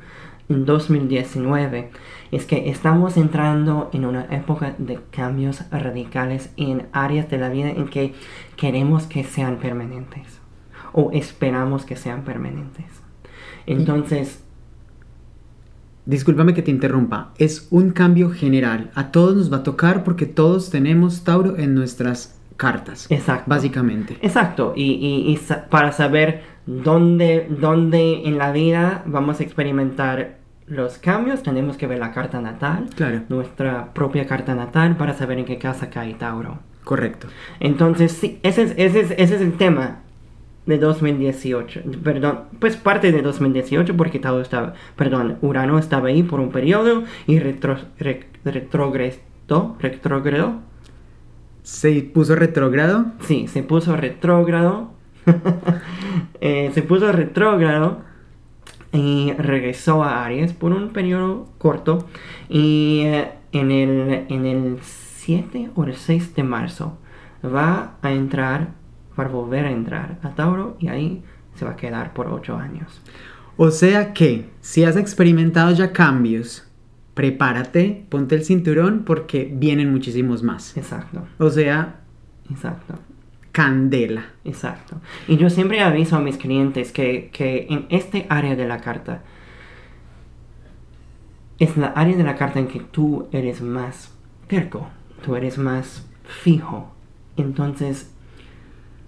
2019, 0.51 1.91
es 2.33 2.45
que 2.45 2.71
estamos 2.71 3.17
entrando 3.17 3.91
en 3.93 4.05
una 4.05 4.27
época 4.31 4.75
de 4.79 4.99
cambios 5.11 5.63
radicales 5.71 6.51
en 6.57 6.87
áreas 6.93 7.31
de 7.31 7.39
la 7.39 7.49
vida 7.49 7.71
en 7.71 7.89
que 7.89 8.15
queremos 8.57 9.07
que 9.07 9.25
sean 9.25 9.59
permanentes 9.59 10.41
o 10.93 11.11
esperamos 11.13 11.85
que 11.85 11.97
sean 11.97 12.23
permanentes. 12.23 12.87
Entonces... 13.67 14.45
Discúlpame 16.07 16.55
que 16.55 16.63
te 16.63 16.71
interrumpa, 16.71 17.33
es 17.39 17.69
un 17.71 17.91
cambio 17.91 18.31
general. 18.31 18.91
A 18.95 19.13
todos 19.13 19.37
nos 19.37 19.53
va 19.53 19.59
a 19.59 19.63
tocar 19.63 20.03
porque 20.03 20.27
todos 20.27 20.71
tenemos 20.71 21.23
Tauro 21.23 21.57
en 21.57 21.75
nuestras 21.75 22.41
cartas. 22.57 23.07
Exacto. 23.11 23.45
Básicamente. 23.47 24.19
Exacto. 24.21 24.73
Y, 24.75 24.93
y, 24.93 25.33
y 25.33 25.41
para 25.69 25.93
saber 25.93 26.43
dónde, 26.67 27.47
dónde 27.61 28.23
en 28.25 28.39
la 28.39 28.51
vida 28.51 29.03
vamos 29.07 29.41
a 29.41 29.43
experimentar 29.45 30.40
los 30.71 30.99
cambios, 30.99 31.43
tenemos 31.43 31.77
que 31.77 31.87
ver 31.87 31.99
la 31.99 32.13
carta 32.13 32.41
natal, 32.41 32.89
claro. 32.95 33.23
nuestra 33.29 33.93
propia 33.93 34.27
carta 34.27 34.55
natal, 34.55 34.97
para 34.97 35.15
saber 35.15 35.39
en 35.39 35.45
qué 35.45 35.59
casa 35.59 35.91
cae 35.91 36.15
Tauro. 36.15 36.61
Correcto. 36.85 37.27
Entonces, 37.59 38.13
sí, 38.13 38.39
ese 38.43 38.63
es, 38.63 38.75
ese 38.77 39.01
es, 39.01 39.11
ese 39.11 39.35
es 39.35 39.41
el 39.41 39.55
tema 39.55 40.01
de 40.67 40.79
2018. 40.79 41.83
Perdón, 42.03 42.43
pues 42.61 42.77
parte 42.77 43.11
de 43.11 43.21
2018 43.21 43.97
porque 43.97 44.21
Tauro 44.21 44.43
estaba, 44.43 44.75
perdón, 44.97 45.39
Urano 45.43 45.79
estaba 45.79 46.09
ahí 46.09 46.23
por 46.23 46.39
un 46.39 46.51
periodo 46.51 47.03
y 47.27 47.41
retro, 47.41 47.77
retrogresó, 48.45 49.77
retrogradó. 49.81 50.61
¿Se 51.63 52.01
puso 52.03 52.37
retrógrado? 52.37 53.07
Sí, 53.21 53.49
se 53.49 53.63
puso 53.63 53.97
retrógrado. 53.97 54.93
Eh, 56.43 56.71
se 56.73 56.81
puso 56.81 57.13
retrógrado 57.13 58.01
y 58.93 59.33
regresó 59.35 60.03
a 60.03 60.25
Aries 60.25 60.53
por 60.53 60.73
un 60.73 60.91
periodo 60.91 61.49
corto 61.59 62.09
y 62.49 63.03
eh, 63.05 63.33
en, 63.53 63.71
el, 63.71 64.27
en 64.29 64.47
el 64.47 64.79
7 64.83 65.71
o 65.75 65.85
el 65.85 65.95
6 65.95 66.35
de 66.35 66.43
marzo 66.43 66.99
va 67.45 67.97
a 68.03 68.13
entrar, 68.13 68.73
va 69.19 69.25
a 69.25 69.29
volver 69.29 69.67
a 69.67 69.71
entrar 69.71 70.19
a 70.23 70.31
Tauro 70.31 70.77
y 70.81 70.89
ahí 70.89 71.23
se 71.55 71.65
va 71.65 71.73
a 71.73 71.77
quedar 71.77 72.13
por 72.15 72.29
8 72.29 72.57
años. 72.57 73.01
O 73.57 73.71
sea 73.71 74.13
que 74.13 74.49
si 74.61 74.85
has 74.85 74.97
experimentado 74.97 75.71
ya 75.73 75.93
cambios, 75.93 76.67
prepárate, 77.15 78.07
ponte 78.09 78.35
el 78.35 78.45
cinturón 78.45 79.05
porque 79.05 79.53
vienen 79.53 79.93
muchísimos 79.93 80.43
más. 80.43 80.77
Exacto. 80.77 81.27
O 81.39 81.51
sea, 81.51 82.01
exacto 82.51 82.95
candela. 83.53 84.27
Exacto. 84.45 85.01
Y 85.29 85.37
yo 85.37 85.51
siempre 85.51 85.81
aviso 85.81 86.17
a 86.17 86.21
mis 86.21 86.37
clientes 86.37 86.93
que, 86.93 87.31
en 87.69 87.87
este 87.91 88.27
área 88.29 88.57
de 88.57 88.67
la 88.67 88.81
carta, 88.81 89.23
es 91.59 91.77
la 91.77 91.89
área 91.89 92.17
de 92.17 92.25
la 92.25 92.37
carta 92.37 92.59
en 92.59 92.69
que 92.69 92.81
tú 92.81 93.29
eres 93.33 93.61
más 93.61 94.15
terco, 94.47 94.89
tú 95.25 95.37
eres 95.37 95.59
más 95.59 96.09
fijo. 96.25 96.93
Entonces, 97.37 98.13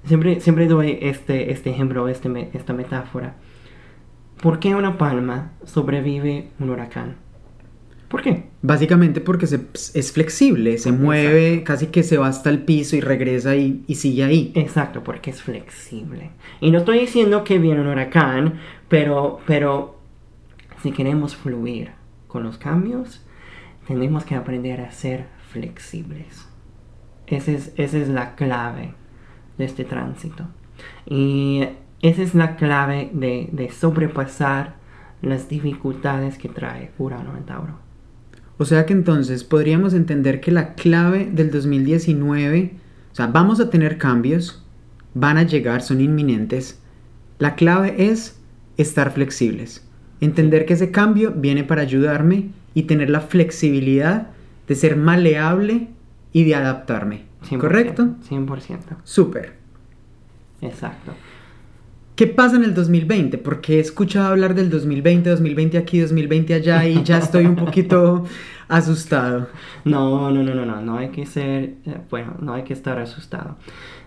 siempre, 0.04 0.40
siempre 0.40 0.66
doy 0.66 0.98
este, 1.00 1.52
este 1.52 1.70
ejemplo, 1.70 2.08
este, 2.08 2.50
esta 2.52 2.72
metáfora. 2.72 3.36
¿Por 4.42 4.58
qué 4.58 4.74
una 4.74 4.98
palma 4.98 5.52
sobrevive 5.64 6.50
un 6.58 6.70
huracán? 6.70 7.21
¿Por 8.12 8.20
qué? 8.20 8.44
Básicamente 8.60 9.22
porque 9.22 9.46
es 9.46 10.12
flexible, 10.12 10.76
se 10.76 10.92
mueve, 10.92 11.64
casi 11.64 11.86
que 11.86 12.02
se 12.02 12.18
va 12.18 12.26
hasta 12.26 12.50
el 12.50 12.62
piso 12.62 12.94
y 12.94 13.00
regresa 13.00 13.56
y, 13.56 13.84
y, 13.86 13.94
sigue 13.94 14.22
ahí. 14.22 14.52
Exacto, 14.54 15.02
porque 15.02 15.30
es 15.30 15.40
flexible. 15.40 16.30
Y 16.60 16.72
no 16.72 16.80
estoy 16.80 16.98
diciendo 16.98 17.42
que 17.42 17.58
viene 17.58 17.80
un 17.80 17.86
huracán, 17.86 18.60
pero, 18.90 19.40
pero 19.46 19.98
si 20.82 20.92
queremos 20.92 21.34
fluir 21.34 21.92
con 22.28 22.42
los 22.42 22.58
cambios, 22.58 23.24
tenemos 23.86 24.26
que 24.26 24.34
aprender 24.34 24.82
a 24.82 24.92
ser 24.92 25.24
flexibles. 25.50 26.46
Esa 27.26 27.52
es, 27.52 27.72
esa 27.78 27.96
es 27.96 28.08
la 28.08 28.34
clave 28.34 28.92
de 29.56 29.64
este 29.64 29.84
tránsito. 29.84 30.44
Y 31.06 31.66
esa 32.02 32.20
es 32.20 32.34
la 32.34 32.56
clave 32.56 33.08
de, 33.14 33.48
de 33.52 33.70
sobrepasar 33.70 34.74
las 35.22 35.48
dificultades 35.48 36.36
que 36.36 36.50
trae 36.50 36.90
Urano 36.98 37.38
en 37.38 37.46
Tauro. 37.46 37.91
O 38.58 38.64
sea 38.64 38.86
que 38.86 38.92
entonces 38.92 39.44
podríamos 39.44 39.94
entender 39.94 40.40
que 40.40 40.50
la 40.50 40.74
clave 40.74 41.28
del 41.32 41.50
2019, 41.50 42.72
o 43.12 43.14
sea, 43.14 43.26
vamos 43.26 43.60
a 43.60 43.70
tener 43.70 43.98
cambios, 43.98 44.62
van 45.14 45.38
a 45.38 45.42
llegar, 45.42 45.82
son 45.82 46.00
inminentes. 46.00 46.80
La 47.38 47.54
clave 47.54 48.10
es 48.10 48.40
estar 48.76 49.12
flexibles, 49.12 49.86
entender 50.20 50.64
que 50.64 50.74
ese 50.74 50.90
cambio 50.90 51.32
viene 51.32 51.64
para 51.64 51.82
ayudarme 51.82 52.50
y 52.74 52.84
tener 52.84 53.10
la 53.10 53.20
flexibilidad 53.20 54.28
de 54.68 54.74
ser 54.74 54.96
maleable 54.96 55.88
y 56.32 56.44
de 56.44 56.54
adaptarme. 56.54 57.24
¿Correcto? 57.58 58.14
100%. 58.28 58.78
Súper. 59.02 59.54
Exacto. 60.60 61.12
¿Qué 62.22 62.28
pasa 62.28 62.54
en 62.54 62.62
el 62.62 62.72
2020? 62.72 63.36
Porque 63.38 63.78
he 63.78 63.80
escuchado 63.80 64.28
hablar 64.28 64.54
del 64.54 64.70
2020, 64.70 65.28
2020 65.28 65.76
aquí, 65.76 65.98
2020 65.98 66.54
allá 66.54 66.86
y 66.86 67.02
ya 67.02 67.18
estoy 67.18 67.46
un 67.46 67.56
poquito 67.56 68.26
asustado. 68.68 69.48
No, 69.84 70.30
no, 70.30 70.44
no, 70.44 70.54
no, 70.54 70.64
no, 70.64 70.80
no 70.80 70.98
hay 70.98 71.08
que 71.08 71.26
ser, 71.26 71.78
eh, 71.84 72.00
bueno, 72.10 72.36
no 72.38 72.54
hay 72.54 72.62
que 72.62 72.74
estar 72.74 72.96
asustado. 73.00 73.56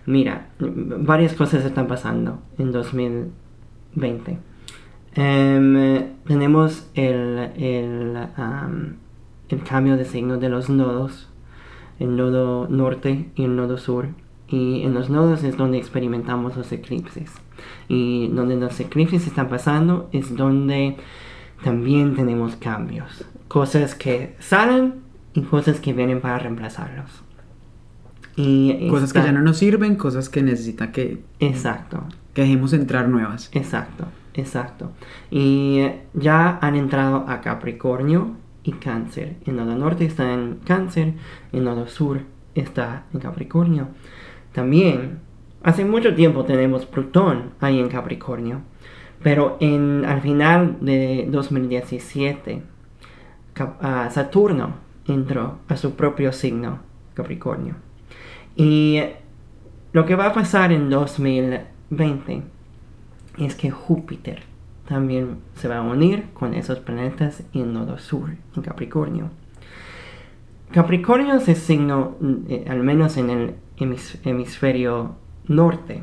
Mira, 0.06 0.48
varias 0.58 1.34
cosas 1.34 1.62
están 1.66 1.88
pasando 1.88 2.40
en 2.56 2.72
2020. 2.72 4.38
Em, 5.14 6.06
tenemos 6.24 6.88
el, 6.94 7.50
el, 7.58 8.16
el 9.50 9.62
cambio 9.62 9.98
de 9.98 10.06
signo 10.06 10.38
de 10.38 10.48
los 10.48 10.70
nodos, 10.70 11.28
el 11.98 12.16
nodo 12.16 12.66
norte 12.70 13.30
y 13.34 13.44
el 13.44 13.56
nodo 13.56 13.76
sur. 13.76 14.08
Y 14.48 14.84
en 14.84 14.94
los 14.94 15.10
nodos 15.10 15.44
es 15.44 15.58
donde 15.58 15.76
experimentamos 15.76 16.56
los 16.56 16.72
eclipses. 16.72 17.30
Y 17.88 18.28
donde 18.28 18.56
los 18.56 18.78
eclipses 18.80 19.26
están 19.26 19.48
pasando 19.48 20.08
es 20.12 20.34
donde 20.36 20.96
también 21.64 22.14
tenemos 22.14 22.56
cambios. 22.56 23.24
Cosas 23.48 23.94
que 23.94 24.36
salen 24.38 24.94
y 25.34 25.42
cosas 25.42 25.80
que 25.80 25.92
vienen 25.92 26.20
para 26.20 26.38
reemplazarlos. 26.38 27.22
Y 28.36 28.88
cosas 28.88 29.12
que 29.12 29.20
ya 29.20 29.32
no 29.32 29.40
nos 29.40 29.56
sirven, 29.56 29.96
cosas 29.96 30.28
que 30.28 30.42
necesitan 30.42 30.92
que... 30.92 31.22
Exacto. 31.40 32.04
Que 32.34 32.42
dejemos 32.42 32.74
entrar 32.74 33.08
nuevas. 33.08 33.48
Exacto, 33.52 34.04
exacto. 34.34 34.92
Y 35.30 35.86
ya 36.12 36.58
han 36.60 36.76
entrado 36.76 37.24
a 37.28 37.40
Capricornio 37.40 38.32
y 38.62 38.72
Cáncer. 38.72 39.36
El 39.46 39.56
nodo 39.56 39.74
norte 39.74 40.04
está 40.04 40.34
en 40.34 40.56
Cáncer, 40.64 41.14
el 41.52 41.64
nodo 41.64 41.86
sur 41.86 42.20
está 42.54 43.04
en 43.14 43.20
Capricornio. 43.20 43.88
También, 44.52 45.20
hace 45.66 45.84
mucho 45.84 46.14
tiempo 46.14 46.44
tenemos 46.44 46.86
Plutón 46.86 47.50
ahí 47.60 47.80
en 47.80 47.88
Capricornio, 47.88 48.60
pero 49.20 49.56
en, 49.58 50.04
al 50.04 50.20
final 50.20 50.78
de 50.80 51.26
2017, 51.28 52.62
ah, 53.80 54.08
Saturno 54.12 54.76
entró 55.08 55.58
a 55.68 55.76
su 55.76 55.96
propio 55.96 56.32
signo, 56.32 56.78
Capricornio. 57.14 57.74
Y 58.54 59.00
lo 59.92 60.06
que 60.06 60.14
va 60.14 60.26
a 60.26 60.32
pasar 60.32 60.70
en 60.70 60.88
2020 60.88 62.42
es 63.38 63.56
que 63.56 63.70
Júpiter 63.72 64.44
también 64.86 65.38
se 65.56 65.66
va 65.66 65.78
a 65.78 65.82
unir 65.82 66.26
con 66.32 66.54
esos 66.54 66.78
planetas 66.78 67.42
en 67.52 67.74
nodo 67.74 67.98
sur, 67.98 68.30
en 68.54 68.62
Capricornio. 68.62 69.30
Capricornio 70.70 71.34
es 71.34 71.48
el 71.48 71.56
signo, 71.56 72.14
eh, 72.48 72.66
al 72.68 72.84
menos 72.84 73.16
en 73.16 73.30
el 73.30 73.54
hemisferio 74.24 75.16
norte 75.48 76.02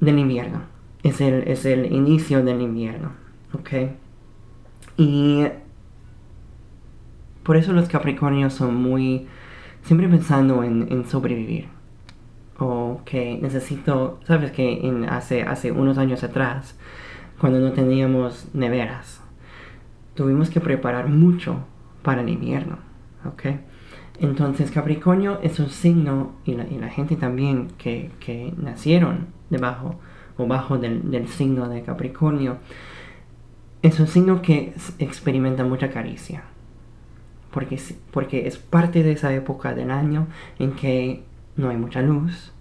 del 0.00 0.18
invierno. 0.18 0.62
es 1.02 1.20
el, 1.20 1.48
es 1.48 1.64
el 1.64 1.92
inicio 1.92 2.44
del 2.44 2.60
invierno, 2.60 3.12
¿ok? 3.54 3.70
Y 4.96 5.44
por 7.42 7.56
eso 7.56 7.72
los 7.72 7.88
Capricornios 7.88 8.52
son 8.52 8.74
muy, 8.74 9.26
siempre 9.82 10.08
pensando 10.08 10.62
en, 10.62 11.04
sobrevivir. 11.08 11.68
O 12.58 13.00
que 13.06 13.38
necesito, 13.40 14.20
sabes 14.26 14.52
que 14.52 14.86
en, 14.86 15.08
hace, 15.08 15.42
hace 15.42 15.72
unos 15.72 15.96
años 15.96 16.22
atrás, 16.22 16.76
cuando 17.40 17.58
no 17.58 17.72
teníamos 17.72 18.48
neveras, 18.52 19.22
tuvimos 20.14 20.50
que 20.50 20.60
preparar 20.60 21.08
mucho 21.08 21.64
para 22.02 22.20
el 22.20 22.28
invierno, 22.28 22.78
¿ok? 23.24 23.44
Entonces 24.20 24.70
Capricornio 24.70 25.40
es 25.42 25.58
un 25.58 25.70
signo, 25.70 26.32
y 26.44 26.52
la, 26.54 26.88
gente 26.88 27.16
también 27.16 27.68
que, 27.78 28.10
que, 28.20 28.52
nacieron 28.58 29.28
debajo 29.48 29.98
o 30.36 30.46
bajo 30.46 30.76
del, 30.76 31.10
del, 31.10 31.26
signo 31.26 31.70
de 31.70 31.80
Capricornio, 31.82 32.58
es 33.80 33.98
un 33.98 34.06
signo 34.06 34.42
que 34.42 34.74
experimenta 34.98 35.64
mucha 35.64 35.90
caricia. 35.90 36.42
Porque, 37.50 37.80
porque 38.10 38.46
es 38.46 38.58
parte 38.58 39.02
de 39.02 39.12
esa 39.12 39.32
época 39.32 39.74
del 39.74 39.90
año 39.90 40.26
en 40.58 40.72
que 40.72 41.24
no 41.56 41.70
hay 41.70 41.78
mucha 41.78 42.02
luz, 42.02 42.52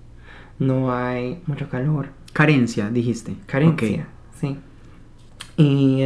no 0.59 0.93
hay 0.93 1.41
mucho 1.45 1.69
calor. 1.69 2.07
Carencia, 2.31 2.89
dijiste. 2.89 3.35
Carencia, 3.47 4.07
sí. 4.39 4.57
Y 5.57 6.05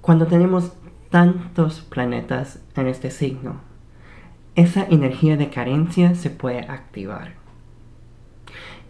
cuando 0.00 0.26
tenemos 0.26 0.72
tantos 1.08 1.82
planetas 1.82 2.60
en 2.74 2.88
este 2.88 3.12
signo, 3.12 3.71
esa 4.54 4.84
energía 4.84 5.36
de 5.36 5.50
carencia 5.50 6.14
se 6.14 6.30
puede 6.30 6.60
activar. 6.60 7.34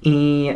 Y 0.01 0.51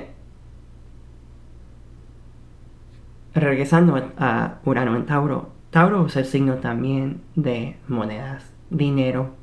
regresando 3.34 4.12
a 4.18 4.58
Urano 4.64 4.96
en 4.96 5.06
Tauro, 5.06 5.50
Tauro 5.70 6.06
es 6.06 6.16
el 6.16 6.24
signo 6.24 6.54
también 6.54 7.22
de 7.34 7.76
monedas, 7.86 8.50
dinero, 8.70 9.34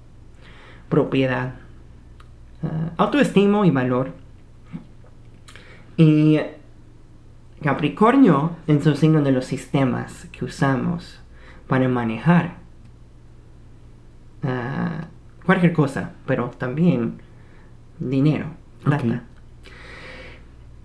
propiedad, 0.89 1.55
uh, 2.63 2.89
autoestima 2.97 3.65
y 3.65 3.71
valor. 3.71 4.11
Y 5.95 6.39
Capricornio 7.61 8.57
es 8.67 8.85
el 8.85 8.97
signo 8.97 9.21
de 9.21 9.31
los 9.31 9.45
sistemas 9.45 10.27
que 10.31 10.43
usamos 10.43 11.21
para 11.67 11.87
manejar 11.87 12.55
uh, 14.43 15.12
cualquier 15.45 15.73
cosa, 15.73 16.11
pero 16.25 16.51
también 16.57 17.21
dinero, 17.99 18.47
plata. 18.83 19.23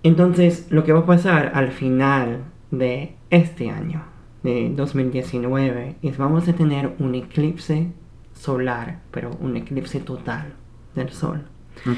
Entonces, 0.03 0.67
lo 0.71 0.85
que 0.85 0.93
va 0.93 1.00
a 1.00 1.07
pasar 1.07 1.53
al 1.55 1.71
final 1.73 2.45
de 2.71 3.17
este 3.31 3.71
año, 3.71 4.03
de 4.43 4.73
2019, 4.75 5.97
es 6.03 6.17
vamos 6.17 6.49
a 6.49 6.53
tener 6.53 6.95
un 6.99 7.15
eclipse 7.15 7.93
solar, 8.33 9.00
pero 9.11 9.31
un 9.41 9.57
eclipse 9.57 10.00
total 10.00 10.55
del 10.95 11.11
Sol. 11.11 11.45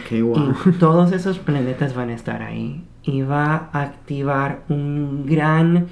Okay, 0.03 0.23
wow. 0.23 0.55
Y 0.67 0.73
todos 0.73 1.13
esos 1.13 1.39
planetas 1.39 1.95
van 1.95 2.11
a 2.11 2.15
estar 2.15 2.43
ahí 2.43 2.85
y 3.03 3.23
va 3.23 3.71
a 3.73 3.83
activar 3.83 4.65
un 4.69 5.27
gran... 5.27 5.89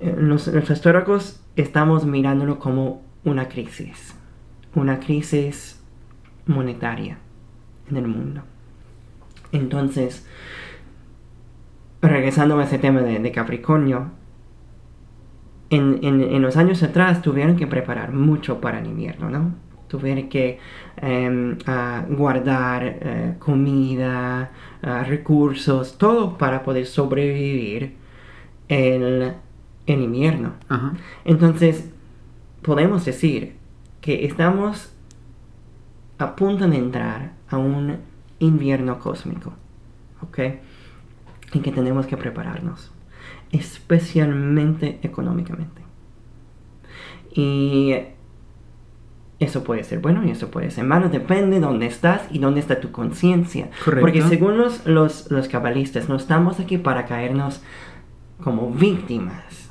Eh, 0.00 0.14
los, 0.18 0.48
los 0.48 1.40
estamos 1.56 2.04
mirándolo 2.04 2.58
como 2.58 3.02
una 3.24 3.48
crisis, 3.48 4.14
una 4.74 4.98
crisis 4.98 5.80
monetaria 6.46 7.18
en 7.90 7.96
el 7.96 8.06
mundo. 8.06 8.42
Entonces, 9.52 10.26
regresando 12.02 12.58
a 12.58 12.64
ese 12.64 12.78
tema 12.78 13.00
de, 13.00 13.32
Capricornio, 13.32 14.10
en, 15.70 16.42
los 16.42 16.56
años 16.56 16.82
atrás 16.82 17.22
tuvieron 17.22 17.56
que 17.56 17.66
preparar 17.66 18.12
mucho 18.12 18.60
para 18.60 18.80
el 18.80 18.86
invierno, 18.86 19.30
¿no? 19.30 19.54
Tuvieron 19.88 20.28
que 20.28 20.58
em, 20.96 21.56
guardar 22.10 22.82
eh, 22.84 23.34
comida, 23.38 24.50
recursos, 24.82 25.96
todo 25.98 26.36
para 26.36 26.62
poder 26.62 26.86
sobrevivir 26.86 27.94
el, 28.68 29.34
el 29.86 30.00
invierno. 30.00 30.54
Entonces, 31.24 31.90
podemos 32.62 33.04
decir 33.04 33.56
que 34.00 34.24
estamos 34.24 34.93
a 36.18 36.36
punto 36.36 36.68
de 36.68 36.76
entrar 36.76 37.32
a 37.48 37.58
un 37.58 37.98
invierno 38.38 38.98
cósmico, 38.98 39.52
¿ok? 40.22 40.38
Y 41.52 41.60
que 41.60 41.72
tenemos 41.72 42.06
que 42.06 42.16
prepararnos, 42.16 42.90
especialmente 43.52 44.98
económicamente. 45.02 45.82
Y 47.34 47.94
eso 49.40 49.64
puede 49.64 49.84
ser 49.84 49.98
bueno 49.98 50.24
y 50.24 50.30
eso 50.30 50.50
puede 50.50 50.70
ser 50.70 50.84
malo, 50.84 51.08
depende 51.08 51.56
de 51.56 51.66
dónde 51.66 51.86
estás 51.86 52.22
y 52.30 52.38
dónde 52.38 52.60
está 52.60 52.80
tu 52.80 52.92
conciencia. 52.92 53.70
Porque 54.00 54.22
según 54.22 54.56
los, 54.58 54.86
los, 54.86 55.30
los 55.30 55.48
cabalistas, 55.48 56.08
no 56.08 56.16
estamos 56.16 56.60
aquí 56.60 56.78
para 56.78 57.06
caernos 57.06 57.60
como 58.42 58.70
víctimas 58.70 59.70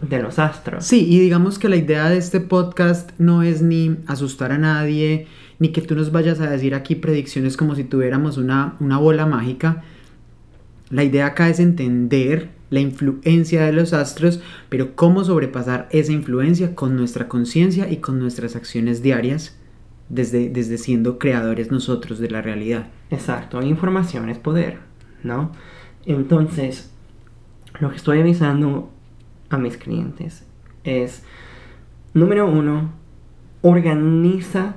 de 0.00 0.22
los 0.22 0.38
astros. 0.38 0.84
Sí, 0.84 1.06
y 1.08 1.18
digamos 1.18 1.58
que 1.58 1.68
la 1.68 1.76
idea 1.76 2.08
de 2.08 2.18
este 2.18 2.40
podcast 2.40 3.10
no 3.18 3.42
es 3.42 3.62
ni 3.62 3.96
asustar 4.06 4.52
a 4.52 4.58
nadie, 4.58 5.26
ni 5.60 5.68
que 5.68 5.82
tú 5.82 5.94
nos 5.94 6.10
vayas 6.10 6.40
a 6.40 6.50
decir 6.50 6.74
aquí 6.74 6.96
predicciones 6.96 7.56
como 7.56 7.76
si 7.76 7.84
tuviéramos 7.84 8.38
una, 8.38 8.76
una 8.80 8.98
bola 8.98 9.26
mágica. 9.26 9.84
La 10.88 11.04
idea 11.04 11.26
acá 11.26 11.48
es 11.48 11.60
entender 11.60 12.48
la 12.70 12.80
influencia 12.80 13.64
de 13.66 13.72
los 13.72 13.92
astros, 13.92 14.40
pero 14.68 14.96
cómo 14.96 15.22
sobrepasar 15.22 15.88
esa 15.92 16.12
influencia 16.12 16.74
con 16.74 16.96
nuestra 16.96 17.28
conciencia 17.28 17.90
y 17.90 17.98
con 17.98 18.18
nuestras 18.18 18.56
acciones 18.56 19.02
diarias, 19.02 19.56
desde, 20.08 20.48
desde 20.48 20.78
siendo 20.78 21.18
creadores 21.18 21.70
nosotros 21.70 22.18
de 22.18 22.30
la 22.30 22.40
realidad. 22.40 22.88
Exacto, 23.10 23.60
información 23.62 24.30
es 24.30 24.38
poder, 24.38 24.78
¿no? 25.22 25.52
Entonces, 26.06 26.90
lo 27.80 27.90
que 27.90 27.96
estoy 27.96 28.20
avisando 28.20 28.90
a 29.50 29.58
mis 29.58 29.76
clientes 29.76 30.46
es, 30.84 31.22
número 32.14 32.50
uno, 32.50 32.92
organiza 33.62 34.76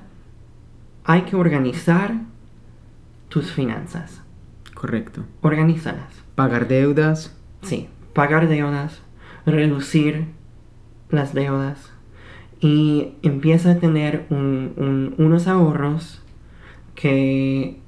hay 1.03 1.23
que 1.23 1.35
organizar 1.35 2.15
tus 3.29 3.51
finanzas. 3.51 4.21
Correcto. 4.73 5.23
Organízalas. 5.41 6.23
Pagar 6.35 6.67
deudas. 6.67 7.35
Sí, 7.61 7.89
pagar 8.13 8.47
deudas, 8.47 9.01
reducir 9.45 10.27
las 11.09 11.33
deudas 11.33 11.91
y 12.59 13.15
empieza 13.23 13.71
a 13.71 13.75
tener 13.75 14.25
unos 14.29 15.47
ahorros 15.47 16.21
que, 16.95 17.79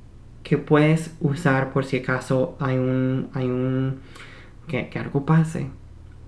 que 0.44 0.58
puedes 0.58 1.16
usar 1.22 1.72
por 1.72 1.86
si 1.86 1.98
acaso 1.98 2.58
hay 2.60 2.78
un, 2.78 3.30
hay 3.34 3.46
un 3.46 4.00
que, 4.68 4.90
que 4.90 5.00
algo 5.00 5.26
pase. 5.26 5.68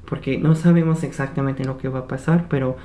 Porque 0.06 0.38
no 0.38 0.56
sabemos 0.56 1.04
exactamente 1.04 1.66
lo 1.66 1.78
que 1.78 1.90
va 1.90 2.00
a 2.00 2.08
pasar, 2.08 2.48
pero 2.50 2.78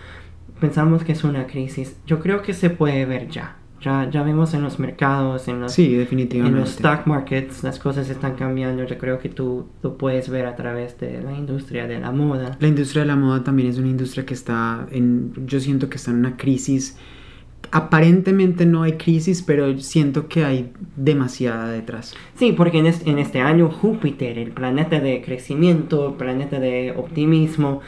pensamos 0.61 1.05
que 1.05 1.13
es 1.13 1.23
una 1.23 1.47
crisis. 1.47 1.97
Yo 2.07 2.21
creo 2.21 2.43
que 2.43 2.55
se 2.55 2.69
puede 2.69 3.07
ver 3.07 3.29
ya. 3.29 3.57
Ya, 3.83 4.09
ya 4.09 4.23
vemos 4.23 4.55
en 4.55 4.63
los 4.63 4.79
mercados, 4.79 5.49
en 5.49 5.61
los, 5.61 5.73
sí, 5.73 5.93
definitivamente. 5.93 6.57
en 6.57 6.61
los 6.61 6.71
stock 6.71 7.05
markets, 7.07 7.65
las 7.65 7.81
cosas 7.81 8.09
están 8.09 8.37
cambiando. 8.37 8.85
Yo 8.85 8.97
creo 8.97 9.19
que 9.19 9.29
tú 9.29 9.67
lo 9.83 9.99
puedes 9.99 10.29
ver 10.29 10.47
a 10.47 10.55
través 10.55 10.99
de 11.01 11.21
la 11.21 11.33
industria 11.33 11.89
de 11.89 11.99
la 11.99 12.13
moda. 12.13 12.57
La 12.61 12.69
industria 12.69 13.03
de 13.03 13.09
la 13.09 13.17
moda 13.17 13.43
también 13.43 13.69
es 13.69 13.79
una 13.79 13.89
industria 13.89 14.25
que 14.25 14.35
está 14.35 14.87
en, 14.93 15.33
yo 15.47 15.59
siento 15.59 15.91
que 15.91 15.97
está 15.97 16.13
en 16.13 16.19
una 16.19 16.37
crisis. 16.37 16.97
Aparentemente 17.73 18.67
no 18.67 18.85
hay 18.85 18.93
crisis, 18.93 19.43
pero 19.43 19.77
siento 19.79 20.29
que 20.29 20.45
hay 20.45 20.73
demasiada 20.95 21.69
detrás. 21.69 22.15
Sí, 22.37 22.53
porque 22.53 22.79
en 22.79 22.87
este, 22.87 23.11
en 23.11 23.19
este 23.19 23.41
año 23.41 23.69
Júpiter, 23.69 24.39
el 24.39 24.53
planeta 24.53 25.01
de 25.01 25.23
crecimiento, 25.23 26.17
planeta 26.17 26.61
de 26.61 26.95
optimismo, 26.97 27.81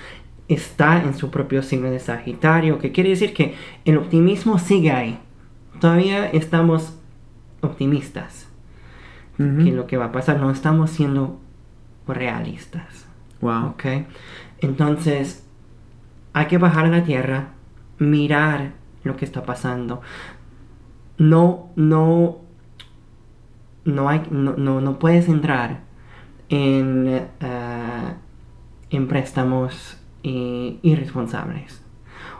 está 0.49 1.05
en 1.05 1.15
su 1.15 1.31
propio 1.31 1.63
signo 1.63 1.89
de 1.91 2.01
Sagitario, 2.01 2.79
que 2.79 2.91
quiere 2.91 3.11
decir 3.11 3.33
que 3.33 3.55
el 3.85 3.97
optimismo 3.97 4.59
sigue 4.59 4.91
ahí 4.91 5.19
todavía 5.81 6.27
estamos 6.27 6.99
optimistas 7.61 8.49
que 9.37 9.73
lo 9.73 9.89
que 9.89 9.97
va 9.97 10.07
a 10.07 10.13
pasar, 10.13 10.39
no 10.39 10.51
estamos 10.51 10.91
siendo 10.91 11.41
realistas. 12.07 13.09
Wow. 13.41 13.71
¿Ok? 13.71 13.85
Entonces, 14.61 15.45
hay 16.33 16.47
que 16.47 16.59
bajar 16.59 16.85
a 16.85 16.89
la 16.89 17.03
tierra, 17.03 17.49
mirar 17.99 18.75
lo 19.03 19.17
que 19.17 19.25
está 19.25 19.45
pasando. 19.45 20.03
No, 21.19 21.71
no, 21.75 22.39
no, 23.85 24.09
hay, 24.09 24.23
no, 24.31 24.81
no, 24.81 24.99
puedes 25.01 25.29
entrar 25.29 25.81
en, 26.49 27.09
eh, 27.09 28.15
en 28.91 29.09
préstamos 29.09 29.99
irresponsables 30.23 31.83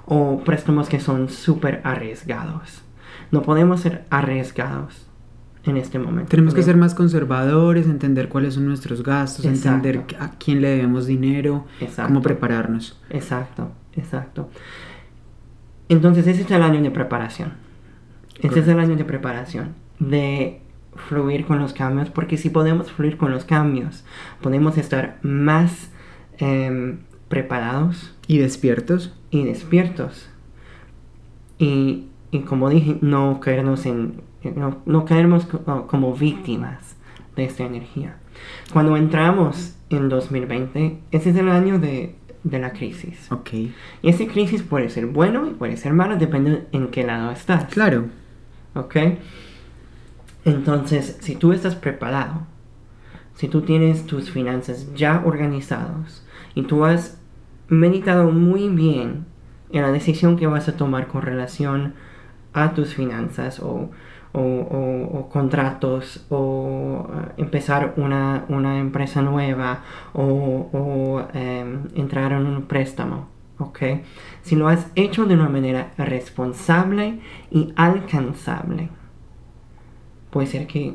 o 0.07 0.41
préstamos 0.45 0.89
que 0.89 1.01
son 1.01 1.29
súper 1.29 1.81
arriesgados. 1.85 2.84
No 3.35 3.43
podemos 3.43 3.81
ser 3.81 4.05
arriesgados. 4.11 5.07
en 5.67 5.79
este 5.79 5.99
momento. 5.99 6.29
Tenemos 6.29 6.53
que 6.53 6.63
ser 6.63 6.77
más 6.77 6.95
conservadores, 6.95 7.87
entender 7.87 8.29
cuáles 8.29 8.53
son 8.53 8.67
nuestros 8.67 9.03
gastos, 9.03 9.47
Exacto. 9.47 9.89
entender 9.89 10.17
a 10.21 10.33
quién 10.33 10.61
le 10.61 10.69
debemos 10.69 11.07
dinero, 11.07 11.65
Exacto. 11.81 12.09
cómo 12.09 12.21
prepararnos. 12.21 13.01
Exacto, 13.09 13.73
exacto. 13.95 14.51
Entonces 15.89 16.27
ese 16.27 16.43
es 16.43 16.51
el 16.51 16.63
año 16.63 16.83
de 16.83 16.91
preparación. 16.91 17.55
Ese 18.43 18.61
es 18.61 18.69
el 18.69 18.79
año 18.79 18.95
de 18.97 19.07
preparación. 19.07 19.75
De 19.99 20.61
fluir 21.09 21.47
con 21.47 21.59
los 21.59 21.73
cambios, 21.73 22.11
porque 22.11 22.37
si 22.37 22.51
podemos 22.51 22.93
fluir 22.93 23.17
con 23.17 23.31
los 23.31 23.47
cambios, 23.47 24.05
podemos 24.43 24.77
estar 24.77 25.19
más 25.23 25.89
em, 26.37 26.99
preparados 27.29 28.15
Y 28.27 28.37
despiertos. 28.37 29.15
y 29.31 29.45
despiertos. 29.45 30.29
Y, 31.59 32.09
y 32.37 32.41
como 32.41 32.69
dije, 32.69 32.99
no 33.01 33.39
caernos 33.41 33.87
en. 33.87 34.23
No, 34.57 34.79
no 34.87 35.05
caernos 35.05 35.47
co- 35.47 35.87
como 35.87 36.13
víctimas 36.15 36.97
de 37.37 37.45
esta 37.45 37.65
energía. 37.65 38.17
Cuando 38.73 38.97
entramos 38.97 39.77
en 39.89 40.09
2020, 40.09 40.99
ese 41.13 41.31
es 41.31 41.37
el 41.37 41.49
año 41.49 41.79
de, 41.79 42.17
de 42.43 42.59
la 42.59 42.73
crisis. 42.73 43.31
Ok. 43.31 43.51
Y 43.55 43.73
esa 44.03 44.27
crisis 44.27 44.63
puede 44.63 44.91
ser 44.91 45.07
bueno 45.07 45.47
y 45.47 45.51
puede 45.55 45.77
ser 45.77 45.93
malo, 45.95 46.17
depende 46.17 46.67
en 46.73 46.89
qué 46.89 47.05
lado 47.05 47.31
estás. 47.31 47.65
Claro. 47.73 48.07
¿Ok? 48.75 48.97
Entonces, 50.45 51.17
si 51.21 51.37
tú 51.37 51.53
estás 51.53 51.75
preparado, 51.75 52.43
si 53.35 53.49
tú 53.49 53.63
tienes 53.63 54.07
tus 54.07 54.31
finanzas 54.31 54.93
ya 54.95 55.23
organizados 55.25 56.25
y 56.55 56.63
tú 56.63 56.85
has 56.85 57.19
meditado 57.69 58.31
muy 58.31 58.69
bien 58.69 59.25
en 59.71 59.83
la 59.83 59.91
decisión 59.91 60.37
que 60.37 60.47
vas 60.47 60.69
a 60.69 60.77
tomar 60.77 61.07
con 61.09 61.23
relación 61.23 61.87
a 61.87 62.14
tus 62.75 62.95
finanzas 62.95 63.61
o, 63.61 63.91
o- 64.33 64.41
o- 64.41 65.19
o 65.19 65.29
contratos 65.29 66.27
o 66.31 67.09
eh, 67.13 67.33
empezar 67.39 67.95
una, 67.97 68.45
una 68.49 68.79
empresa 68.79 69.23
nueva 69.23 69.81
o, 70.13 71.23
em, 71.35 71.89
entrar 71.95 72.33
en 72.33 72.47
un 72.47 72.63
préstamo, 72.63 73.29
¿ok? 73.59 73.79
Si 74.43 74.57
lo 74.57 74.69
has 74.69 74.87
hecho 74.95 75.27
de 75.27 75.35
una 75.35 75.49
manera 75.49 75.93
responsable 75.99 77.21
y 77.51 77.73
alcanzable, 77.77 78.89
puede 80.31 80.47
ser 80.49 80.67
que 80.67 80.95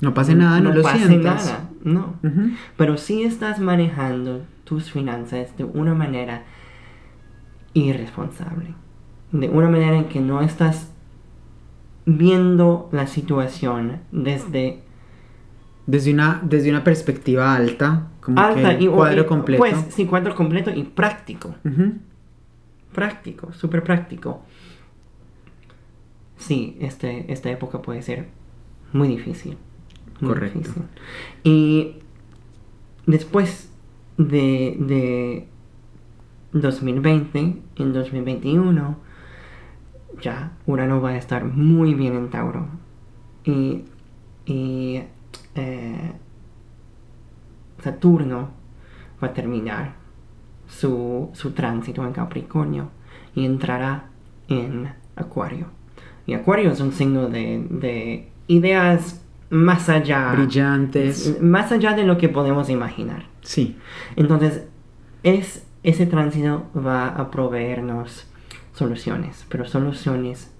No 0.00 0.12
pase 0.12 0.34
nada, 0.34 0.60
no, 0.60 0.72
lo 0.72 0.82
pase 0.82 1.06
sientas. 1.06 1.46
nada, 1.46 1.68
no. 1.84 2.14
Ujú. 2.22 2.50
Pero 2.76 2.96
si 2.98 3.22
estás 3.24 3.60
manejando 3.60 4.42
tus 4.64 4.90
finanzas 4.90 5.56
de 5.56 5.64
una 5.64 5.94
manera 5.94 6.42
irresponsable, 7.72 8.74
de 9.32 9.48
una 9.48 9.68
manera 9.68 9.96
en 9.96 10.04
que 10.04 10.20
no 10.20 10.40
estás 10.42 10.90
viendo 12.06 12.88
la 12.92 13.06
situación 13.06 14.00
desde 14.12 14.80
Desde 15.86 16.12
una, 16.12 16.40
desde 16.42 16.70
una 16.70 16.82
perspectiva 16.84 17.54
alta, 17.54 18.08
como 18.20 18.40
alta 18.40 18.78
que 18.78 18.84
y 18.84 18.88
cuadro 18.88 19.22
y- 19.22 19.26
completo. 19.26 19.60
Pues 19.62 19.76
sí, 19.90 20.06
cuadro 20.06 20.34
completo 20.34 20.70
y 20.70 20.82
práctico. 20.84 21.54
Práctico, 22.94 23.52
súper 23.52 23.82
práctico. 23.82 24.42
Sí, 26.36 26.76
este, 26.80 27.30
esta 27.32 27.50
época 27.50 27.80
puede 27.82 28.02
ser 28.02 28.28
muy 28.92 29.08
difícil. 29.08 29.56
muy 30.20 30.28
Correcto. 30.32 30.58
difícil. 30.58 30.82
Y 31.42 31.96
después 33.06 33.70
de, 34.16 34.76
de 34.78 35.48
2020, 36.52 37.56
en 37.76 37.92
2021, 37.92 38.96
ya 40.24 40.52
Urano 40.66 41.00
va 41.00 41.10
a 41.10 41.16
estar 41.16 41.44
muy 41.44 41.94
bien 41.94 42.14
en 42.16 42.30
Tauro. 42.30 42.66
Y, 43.44 43.84
y 44.46 45.02
eh, 45.54 46.12
Saturno 47.82 48.48
va 49.22 49.28
a 49.28 49.32
terminar 49.34 49.94
su, 50.66 51.28
su 51.34 51.52
tránsito 51.52 52.04
en 52.04 52.12
Capricornio 52.12 52.88
y 53.34 53.44
entrará 53.44 54.06
en 54.48 54.88
Acuario. 55.14 55.66
Y 56.26 56.32
Acuario 56.32 56.70
es 56.70 56.80
un 56.80 56.92
signo 56.92 57.28
de, 57.28 57.66
de 57.68 58.30
ideas 58.46 59.22
más 59.50 59.90
allá. 59.90 60.32
Brillantes. 60.32 61.38
Más 61.42 61.70
allá 61.70 61.92
de 61.92 62.04
lo 62.04 62.16
que 62.16 62.30
podemos 62.30 62.70
imaginar. 62.70 63.26
Sí. 63.42 63.76
Entonces, 64.16 64.66
es, 65.22 65.66
ese 65.82 66.06
tránsito 66.06 66.64
va 66.74 67.08
a 67.08 67.30
proveernos 67.30 68.26
soluciones, 68.74 69.46
pero 69.48 69.64
soluciones 69.66 70.50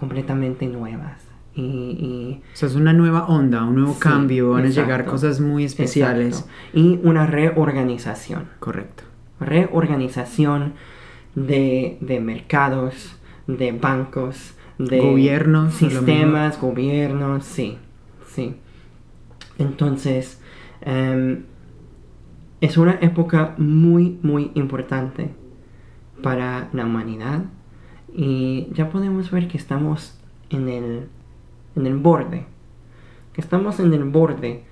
completamente 0.00 0.66
nuevas. 0.66 1.22
Y, 1.54 1.62
y- 1.62 2.42
O 2.54 2.56
sea, 2.56 2.68
es 2.68 2.74
una 2.74 2.92
nueva 2.92 3.26
onda, 3.26 3.62
un 3.64 3.74
nuevo 3.76 3.92
Sí, 3.92 4.00
cambio, 4.00 4.50
van 4.52 4.64
a 4.64 4.68
llegar 4.68 5.04
cosas 5.04 5.38
muy 5.40 5.64
especiales. 5.64 6.28
exacto. 6.38 6.50
Y 6.72 6.98
una 7.04 7.26
reorganización. 7.26 8.44
Correcto. 8.58 9.04
Reorganización 9.38 10.72
de, 11.34 11.98
de 12.00 12.20
mercados, 12.20 13.16
de 13.46 13.72
bancos, 13.72 14.54
de 14.78 14.98
Gobiernos, 15.00 15.74
sistemas, 15.74 16.60
gobiernos, 16.60 17.44
sí, 17.44 17.76
sí. 18.28 18.56
Entonces, 19.58 20.40
em, 20.80 21.44
es 22.60 22.76
una 22.78 22.98
época 23.02 23.54
muy, 23.58 24.18
muy 24.22 24.50
importante 24.54 25.30
para 26.22 26.68
la 26.72 26.84
humanidad 26.86 27.44
y 28.14 28.68
ya 28.72 28.88
podemos 28.90 29.30
ver 29.30 29.48
que 29.48 29.58
estamos 29.58 30.18
en 30.50 30.68
el, 30.68 31.08
en 31.76 31.86
el 31.86 31.96
borde, 31.96 32.46
que 33.32 33.40
estamos 33.40 33.80
en 33.80 33.92
el 33.92 34.04
borde 34.04 34.64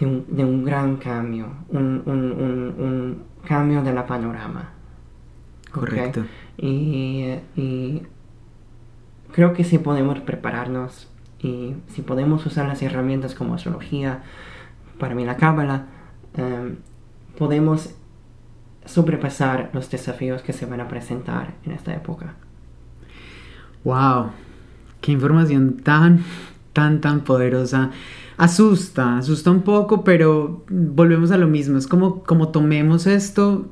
de 0.00 0.06
un, 0.06 0.24
de 0.28 0.44
un 0.44 0.64
gran 0.64 0.96
cambio, 0.96 1.48
un, 1.68 2.02
un- 2.06 2.32
un- 2.78 3.22
cambio 3.46 3.82
de 3.82 3.92
la 3.92 4.06
panorama. 4.06 4.70
Correcto. 5.70 6.24
Y, 6.56 7.26
y 7.56 8.02
creo 9.32 9.52
que 9.52 9.64
si 9.64 9.76
podemos 9.78 10.20
prepararnos 10.20 11.10
y 11.40 11.74
si 11.88 12.00
podemos 12.00 12.46
usar 12.46 12.66
las 12.66 12.80
herramientas 12.80 13.34
como 13.34 13.52
astrología, 13.54 14.22
para 14.98 15.14
mí 15.14 15.26
la 15.26 15.36
cábala, 15.36 15.86
em, 16.38 16.76
podemos 17.36 17.94
sobrepasar 18.86 19.70
los 19.72 19.90
desafíos 19.90 20.42
que 20.42 20.52
se 20.52 20.66
van 20.66 20.80
a 20.80 20.88
presentar 20.88 21.54
en 21.64 21.72
esta 21.72 21.94
época. 21.94 22.34
Wow. 23.84 24.30
Qué 25.00 25.12
información 25.12 25.76
tan, 25.82 26.24
tan, 26.72 27.00
tan 27.00 27.20
poderosa. 27.20 27.90
Asusta, 28.36 29.18
asusta 29.18 29.50
un 29.50 29.62
poco, 29.62 30.02
pero 30.02 30.64
volvemos 30.68 31.30
a 31.30 31.36
lo 31.38 31.46
mismo. 31.46 31.78
Es 31.78 31.86
como, 31.86 32.22
como 32.24 32.48
tomemos 32.48 33.06
esto, 33.06 33.66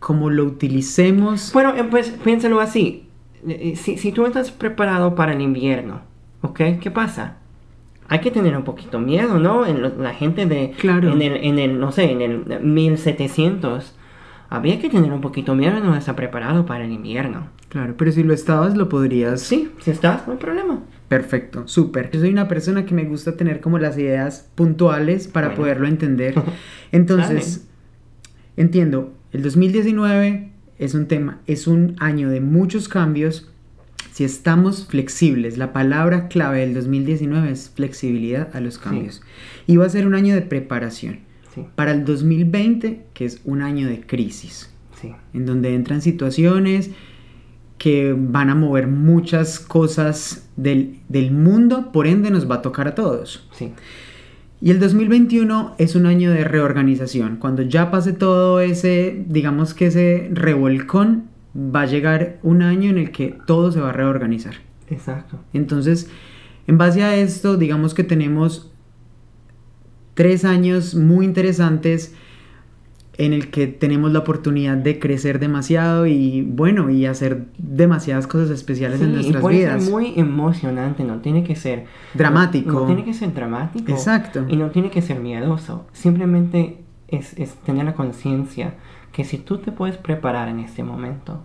como 0.00 0.30
lo 0.30 0.44
utilicemos. 0.44 1.50
Bueno, 1.52 1.74
eh, 1.76 1.84
pues 1.88 2.10
piénsalo 2.24 2.60
así. 2.60 3.06
Eh, 3.46 3.74
Si, 3.76 3.98
si 3.98 4.12
tú 4.12 4.24
estás 4.26 4.50
preparado 4.50 5.14
para 5.14 5.32
el 5.34 5.40
invierno, 5.40 6.00
¿ok? 6.40 6.60
¿Qué 6.80 6.90
pasa? 6.90 7.36
Hay 8.08 8.20
que 8.20 8.30
tener 8.30 8.56
un 8.56 8.64
poquito 8.64 8.98
miedo, 8.98 9.38
¿no? 9.38 9.64
En 9.66 9.80
lo- 9.82 9.96
la 9.96 10.12
gente 10.14 10.46
de... 10.46 10.72
Claro. 10.78 11.12
En 11.12 11.22
el, 11.22 11.36
en 11.44 11.58
el, 11.58 11.78
no 11.80 11.92
sé, 11.92 12.10
en 12.10 12.20
el 12.22 12.60
1700, 12.60 13.94
había 14.54 14.78
que 14.78 14.90
tener 14.90 15.10
un 15.12 15.22
poquito 15.22 15.54
miedo, 15.54 15.80
no 15.80 15.96
estar 15.96 16.14
preparado 16.14 16.66
para 16.66 16.84
el 16.84 16.92
invierno. 16.92 17.48
Claro, 17.70 17.94
pero 17.96 18.12
si 18.12 18.22
lo 18.22 18.34
estabas, 18.34 18.76
lo 18.76 18.88
podrías. 18.90 19.40
Sí, 19.40 19.70
si 19.80 19.90
estás, 19.90 20.26
no 20.26 20.34
hay 20.34 20.38
problema. 20.38 20.82
Perfecto, 21.08 21.66
súper. 21.66 22.10
Yo 22.10 22.20
soy 22.20 22.28
una 22.30 22.48
persona 22.48 22.84
que 22.84 22.94
me 22.94 23.04
gusta 23.04 23.34
tener 23.34 23.60
como 23.62 23.78
las 23.78 23.96
ideas 23.96 24.50
puntuales 24.54 25.26
para 25.26 25.48
Bueno. 25.48 25.62
poderlo 25.62 25.86
entender. 25.88 26.34
Entonces, 26.92 27.66
entiendo, 28.58 29.14
el 29.32 29.42
2019 29.42 30.50
es 30.78 30.94
un 30.94 31.06
tema, 31.06 31.40
es 31.46 31.66
un 31.66 31.96
año 31.98 32.28
de 32.28 32.42
muchos 32.42 32.88
cambios. 32.88 33.48
Si 34.12 34.24
estamos 34.24 34.86
flexibles, 34.86 35.56
la 35.56 35.72
palabra 35.72 36.28
clave 36.28 36.60
del 36.60 36.74
2019 36.74 37.50
es 37.50 37.70
flexibilidad 37.74 38.54
a 38.54 38.60
los 38.60 38.76
cambios. 38.78 39.22
Y 39.66 39.78
va 39.78 39.86
a 39.86 39.88
ser 39.88 40.06
un 40.06 40.14
año 40.14 40.34
de 40.34 40.42
preparación. 40.42 41.20
Sí, 41.54 41.66
Para 41.74 41.92
el 41.92 42.04
2020, 42.04 43.06
que 43.12 43.24
es 43.24 43.40
un 43.44 43.62
año 43.62 43.86
de 43.88 44.00
crisis 44.00 44.72
sí, 45.00 45.12
en 45.34 45.44
donde 45.46 45.74
entran 45.74 46.00
situaciones 46.00 46.90
que 47.78 48.14
van 48.16 48.48
a 48.48 48.54
mover 48.54 48.86
muchas 48.86 49.60
cosas 49.60 50.48
del, 50.56 51.00
del 51.08 51.30
mundo, 51.32 51.90
por 51.92 52.06
ende 52.06 52.30
nos 52.30 52.50
va 52.50 52.56
a 52.56 52.62
tocar 52.62 52.88
a 52.88 52.94
todos. 52.94 53.48
sí. 53.52 53.72
Y 54.62 54.70
el 54.70 54.78
2021 54.78 55.74
es 55.78 55.96
un 55.96 56.06
año 56.06 56.30
de 56.30 56.44
reorganización. 56.44 57.38
Cuando 57.38 57.62
ya 57.62 57.90
pase 57.90 58.12
todo 58.12 58.60
ese, 58.60 59.24
digamos 59.26 59.74
que 59.74 59.86
ese 59.86 60.30
revolcón, 60.32 61.24
va 61.54 61.82
a 61.82 61.86
llegar 61.86 62.38
un 62.44 62.62
año 62.62 62.90
en 62.90 62.98
el 62.98 63.10
que 63.10 63.36
todo 63.44 63.72
se 63.72 63.80
va 63.80 63.90
a 63.90 63.92
reorganizar. 63.92 64.54
Exacto. 64.88 65.40
Entonces, 65.52 66.08
en 66.68 66.78
base 66.78 67.02
a 67.02 67.16
esto, 67.16 67.56
digamos 67.56 67.92
que 67.92 68.04
tenemos 68.04 68.71
tres 70.14 70.44
años 70.44 70.94
muy 70.94 71.24
interesantes 71.24 72.14
en 73.18 73.32
el 73.32 73.50
que 73.50 73.66
tenemos 73.66 74.10
la 74.10 74.20
oportunidad 74.20 74.76
de 74.76 74.98
crecer 74.98 75.38
demasiado 75.38 76.06
y 76.06 76.42
bueno, 76.42 76.90
y 76.90 77.04
hacer 77.06 77.46
demasiadas 77.58 78.26
cosas 78.26 78.50
especiales 78.50 79.00
en 79.00 79.12
nuestras 79.12 79.38
y 79.38 79.40
puede 79.40 79.58
vidas. 79.58 79.84
Ser 79.84 79.92
muy 79.92 80.14
emocionante, 80.16 81.04
no 81.04 81.18
tiene 81.18 81.44
que 81.44 81.54
ser 81.54 81.84
dramático. 82.14 82.72
No, 82.72 82.86
tiene 82.86 83.04
que 83.04 83.12
ser 83.12 83.34
dramático. 83.34 83.90
Exacto. 83.92 84.46
Y 84.48 84.56
no 84.56 84.70
tiene 84.70 84.90
que 84.90 85.02
ser 85.02 85.20
miedoso. 85.20 85.86
Simplemente 85.92 86.78
es, 87.08 87.38
es 87.38 87.54
tener 87.56 87.84
la 87.84 87.94
conciencia 87.94 88.74
que 89.12 89.24
si 89.24 89.36
tú 89.36 89.58
te 89.58 89.72
puedes 89.72 89.98
preparar 89.98 90.48
en 90.48 90.60
este 90.60 90.82
momento, 90.82 91.44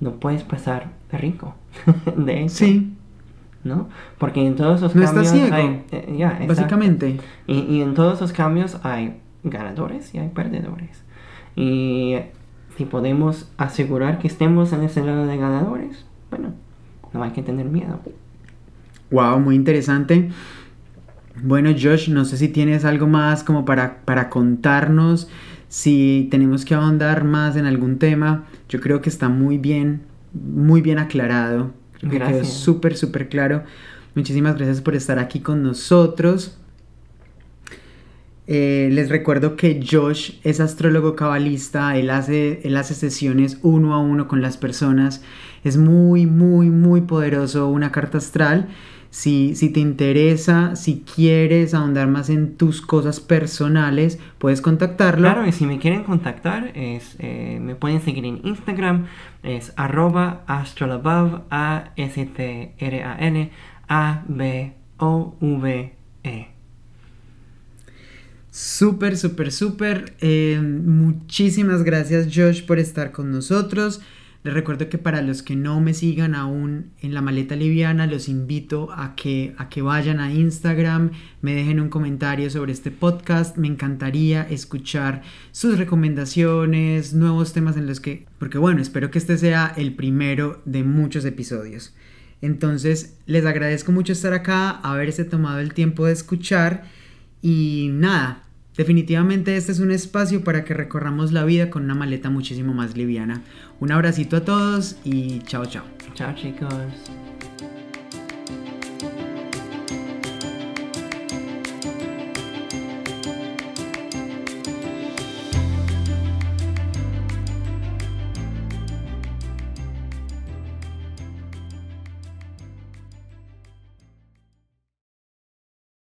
no 0.00 0.12
puedes 0.12 0.42
pasar 0.42 0.92
rico. 1.12 1.54
de 2.16 2.42
hecho. 2.42 2.54
Sí. 2.54 2.95
¿No? 3.66 3.88
Porque 4.18 4.46
en 4.46 4.54
todos 4.54 4.78
esos 4.78 4.94
no 4.94 5.02
cambios 5.02 5.26
estás 5.26 5.40
ciego, 5.40 5.56
hay, 5.56 5.84
eh, 5.90 6.46
básicamente. 6.46 7.18
Y, 7.48 7.58
y 7.58 7.82
en 7.82 7.94
todos 7.94 8.14
esos 8.14 8.32
cambios 8.32 8.78
hay 8.84 9.16
ganadores 9.42 10.14
y 10.14 10.18
hay 10.18 10.28
perdedores. 10.28 11.02
Y 11.56 12.14
si 12.76 12.84
podemos 12.84 13.50
asegurar 13.56 14.18
que 14.18 14.28
estemos 14.28 14.72
en 14.72 14.82
ese 14.82 15.04
lado 15.04 15.26
de 15.26 15.36
ganadores, 15.36 16.04
bueno, 16.30 16.52
no 17.12 17.22
hay 17.22 17.30
que 17.30 17.42
tener 17.42 17.66
miedo. 17.66 18.00
Wow, 19.10 19.40
muy 19.40 19.56
interesante. 19.56 20.30
Bueno, 21.42 21.70
Josh, 21.70 22.08
no 22.08 22.24
sé 22.24 22.36
si 22.36 22.48
tienes 22.48 22.84
algo 22.84 23.06
más 23.06 23.44
como 23.44 23.64
para, 23.64 23.98
para 24.04 24.28
contarnos, 24.30 25.28
si 25.68 26.28
tenemos 26.30 26.64
que 26.64 26.74
ahondar 26.74 27.24
más 27.24 27.56
en 27.56 27.66
algún 27.66 27.98
tema. 27.98 28.44
Yo 28.68 28.80
creo 28.80 29.00
que 29.00 29.08
está 29.08 29.28
muy 29.28 29.58
bien, 29.58 30.02
muy 30.32 30.80
bien 30.80 30.98
aclarado. 30.98 31.72
Que 32.10 32.18
quedó 32.18 32.44
súper, 32.44 32.96
súper 32.96 33.28
claro. 33.28 33.64
Muchísimas 34.14 34.56
gracias 34.56 34.80
por 34.80 34.94
estar 34.94 35.18
aquí 35.18 35.40
con 35.40 35.62
nosotros. 35.62 36.56
Eh, 38.48 38.90
les 38.92 39.08
recuerdo 39.08 39.56
que 39.56 39.84
Josh 39.88 40.34
es 40.44 40.60
astrólogo 40.60 41.16
cabalista, 41.16 41.96
él 41.96 42.10
hace, 42.10 42.60
él 42.62 42.76
hace 42.76 42.94
sesiones 42.94 43.58
uno 43.62 43.92
a 43.92 43.98
uno 43.98 44.28
con 44.28 44.40
las 44.40 44.56
personas, 44.56 45.22
es 45.64 45.76
muy, 45.76 46.26
muy, 46.26 46.70
muy 46.70 47.00
poderoso 47.00 47.68
una 47.68 47.90
carta 47.90 48.18
astral. 48.18 48.68
Si, 49.16 49.54
si, 49.54 49.70
te 49.70 49.80
interesa, 49.80 50.76
si 50.76 51.00
quieres 51.00 51.72
ahondar 51.72 52.06
más 52.06 52.28
en 52.28 52.58
tus 52.58 52.82
cosas 52.82 53.18
personales, 53.18 54.18
puedes 54.36 54.60
contactarlo. 54.60 55.22
Claro, 55.22 55.46
y 55.46 55.52
si 55.52 55.64
me 55.64 55.78
quieren 55.78 56.04
contactar, 56.04 56.70
es, 56.74 57.16
eh, 57.18 57.58
me 57.62 57.76
pueden 57.76 58.02
seguir 58.02 58.26
en 58.26 58.42
Instagram, 58.44 59.06
es 59.42 59.72
arroba 59.76 60.44
astrolabove, 60.46 61.44
A-S-T-R-A-N, 61.48 63.50
A-B-O-V-E. 63.88 64.76
Súper, 68.50 69.16
súper, 69.16 69.50
súper. 69.50 70.14
Eh, 70.20 70.60
muchísimas 70.60 71.84
gracias 71.84 72.26
Josh 72.26 72.66
por 72.66 72.78
estar 72.78 73.12
con 73.12 73.30
nosotros. 73.30 74.02
Les 74.46 74.54
recuerdo 74.54 74.88
que 74.88 74.96
para 74.96 75.22
los 75.22 75.42
que 75.42 75.56
no 75.56 75.80
me 75.80 75.92
sigan 75.92 76.36
aún 76.36 76.92
en 77.00 77.14
la 77.14 77.20
maleta 77.20 77.56
liviana, 77.56 78.06
los 78.06 78.28
invito 78.28 78.92
a 78.92 79.16
que, 79.16 79.56
a 79.58 79.68
que 79.68 79.82
vayan 79.82 80.20
a 80.20 80.32
Instagram, 80.32 81.10
me 81.42 81.52
dejen 81.52 81.80
un 81.80 81.88
comentario 81.88 82.48
sobre 82.48 82.70
este 82.70 82.92
podcast. 82.92 83.56
Me 83.56 83.66
encantaría 83.66 84.42
escuchar 84.42 85.22
sus 85.50 85.76
recomendaciones, 85.78 87.12
nuevos 87.12 87.54
temas 87.54 87.76
en 87.76 87.88
los 87.88 87.98
que... 87.98 88.26
Porque 88.38 88.56
bueno, 88.56 88.80
espero 88.80 89.10
que 89.10 89.18
este 89.18 89.36
sea 89.36 89.74
el 89.76 89.96
primero 89.96 90.62
de 90.64 90.84
muchos 90.84 91.24
episodios. 91.24 91.92
Entonces, 92.40 93.16
les 93.26 93.44
agradezco 93.46 93.90
mucho 93.90 94.12
estar 94.12 94.32
acá, 94.32 94.70
haberse 94.70 95.24
tomado 95.24 95.58
el 95.58 95.74
tiempo 95.74 96.06
de 96.06 96.12
escuchar 96.12 96.84
y 97.42 97.88
nada, 97.94 98.45
Definitivamente 98.76 99.56
este 99.56 99.72
es 99.72 99.80
un 99.80 99.90
espacio 99.90 100.44
para 100.44 100.64
que 100.64 100.74
recorramos 100.74 101.32
la 101.32 101.44
vida 101.44 101.70
con 101.70 101.84
una 101.84 101.94
maleta 101.94 102.28
muchísimo 102.30 102.74
más 102.74 102.96
liviana. 102.96 103.42
Un 103.80 103.90
abracito 103.92 104.36
a 104.36 104.44
todos 104.44 104.96
y 105.04 105.40
chao 105.40 105.64
chao. 105.66 105.84
Chao 106.14 106.34
chicos. 106.34 106.72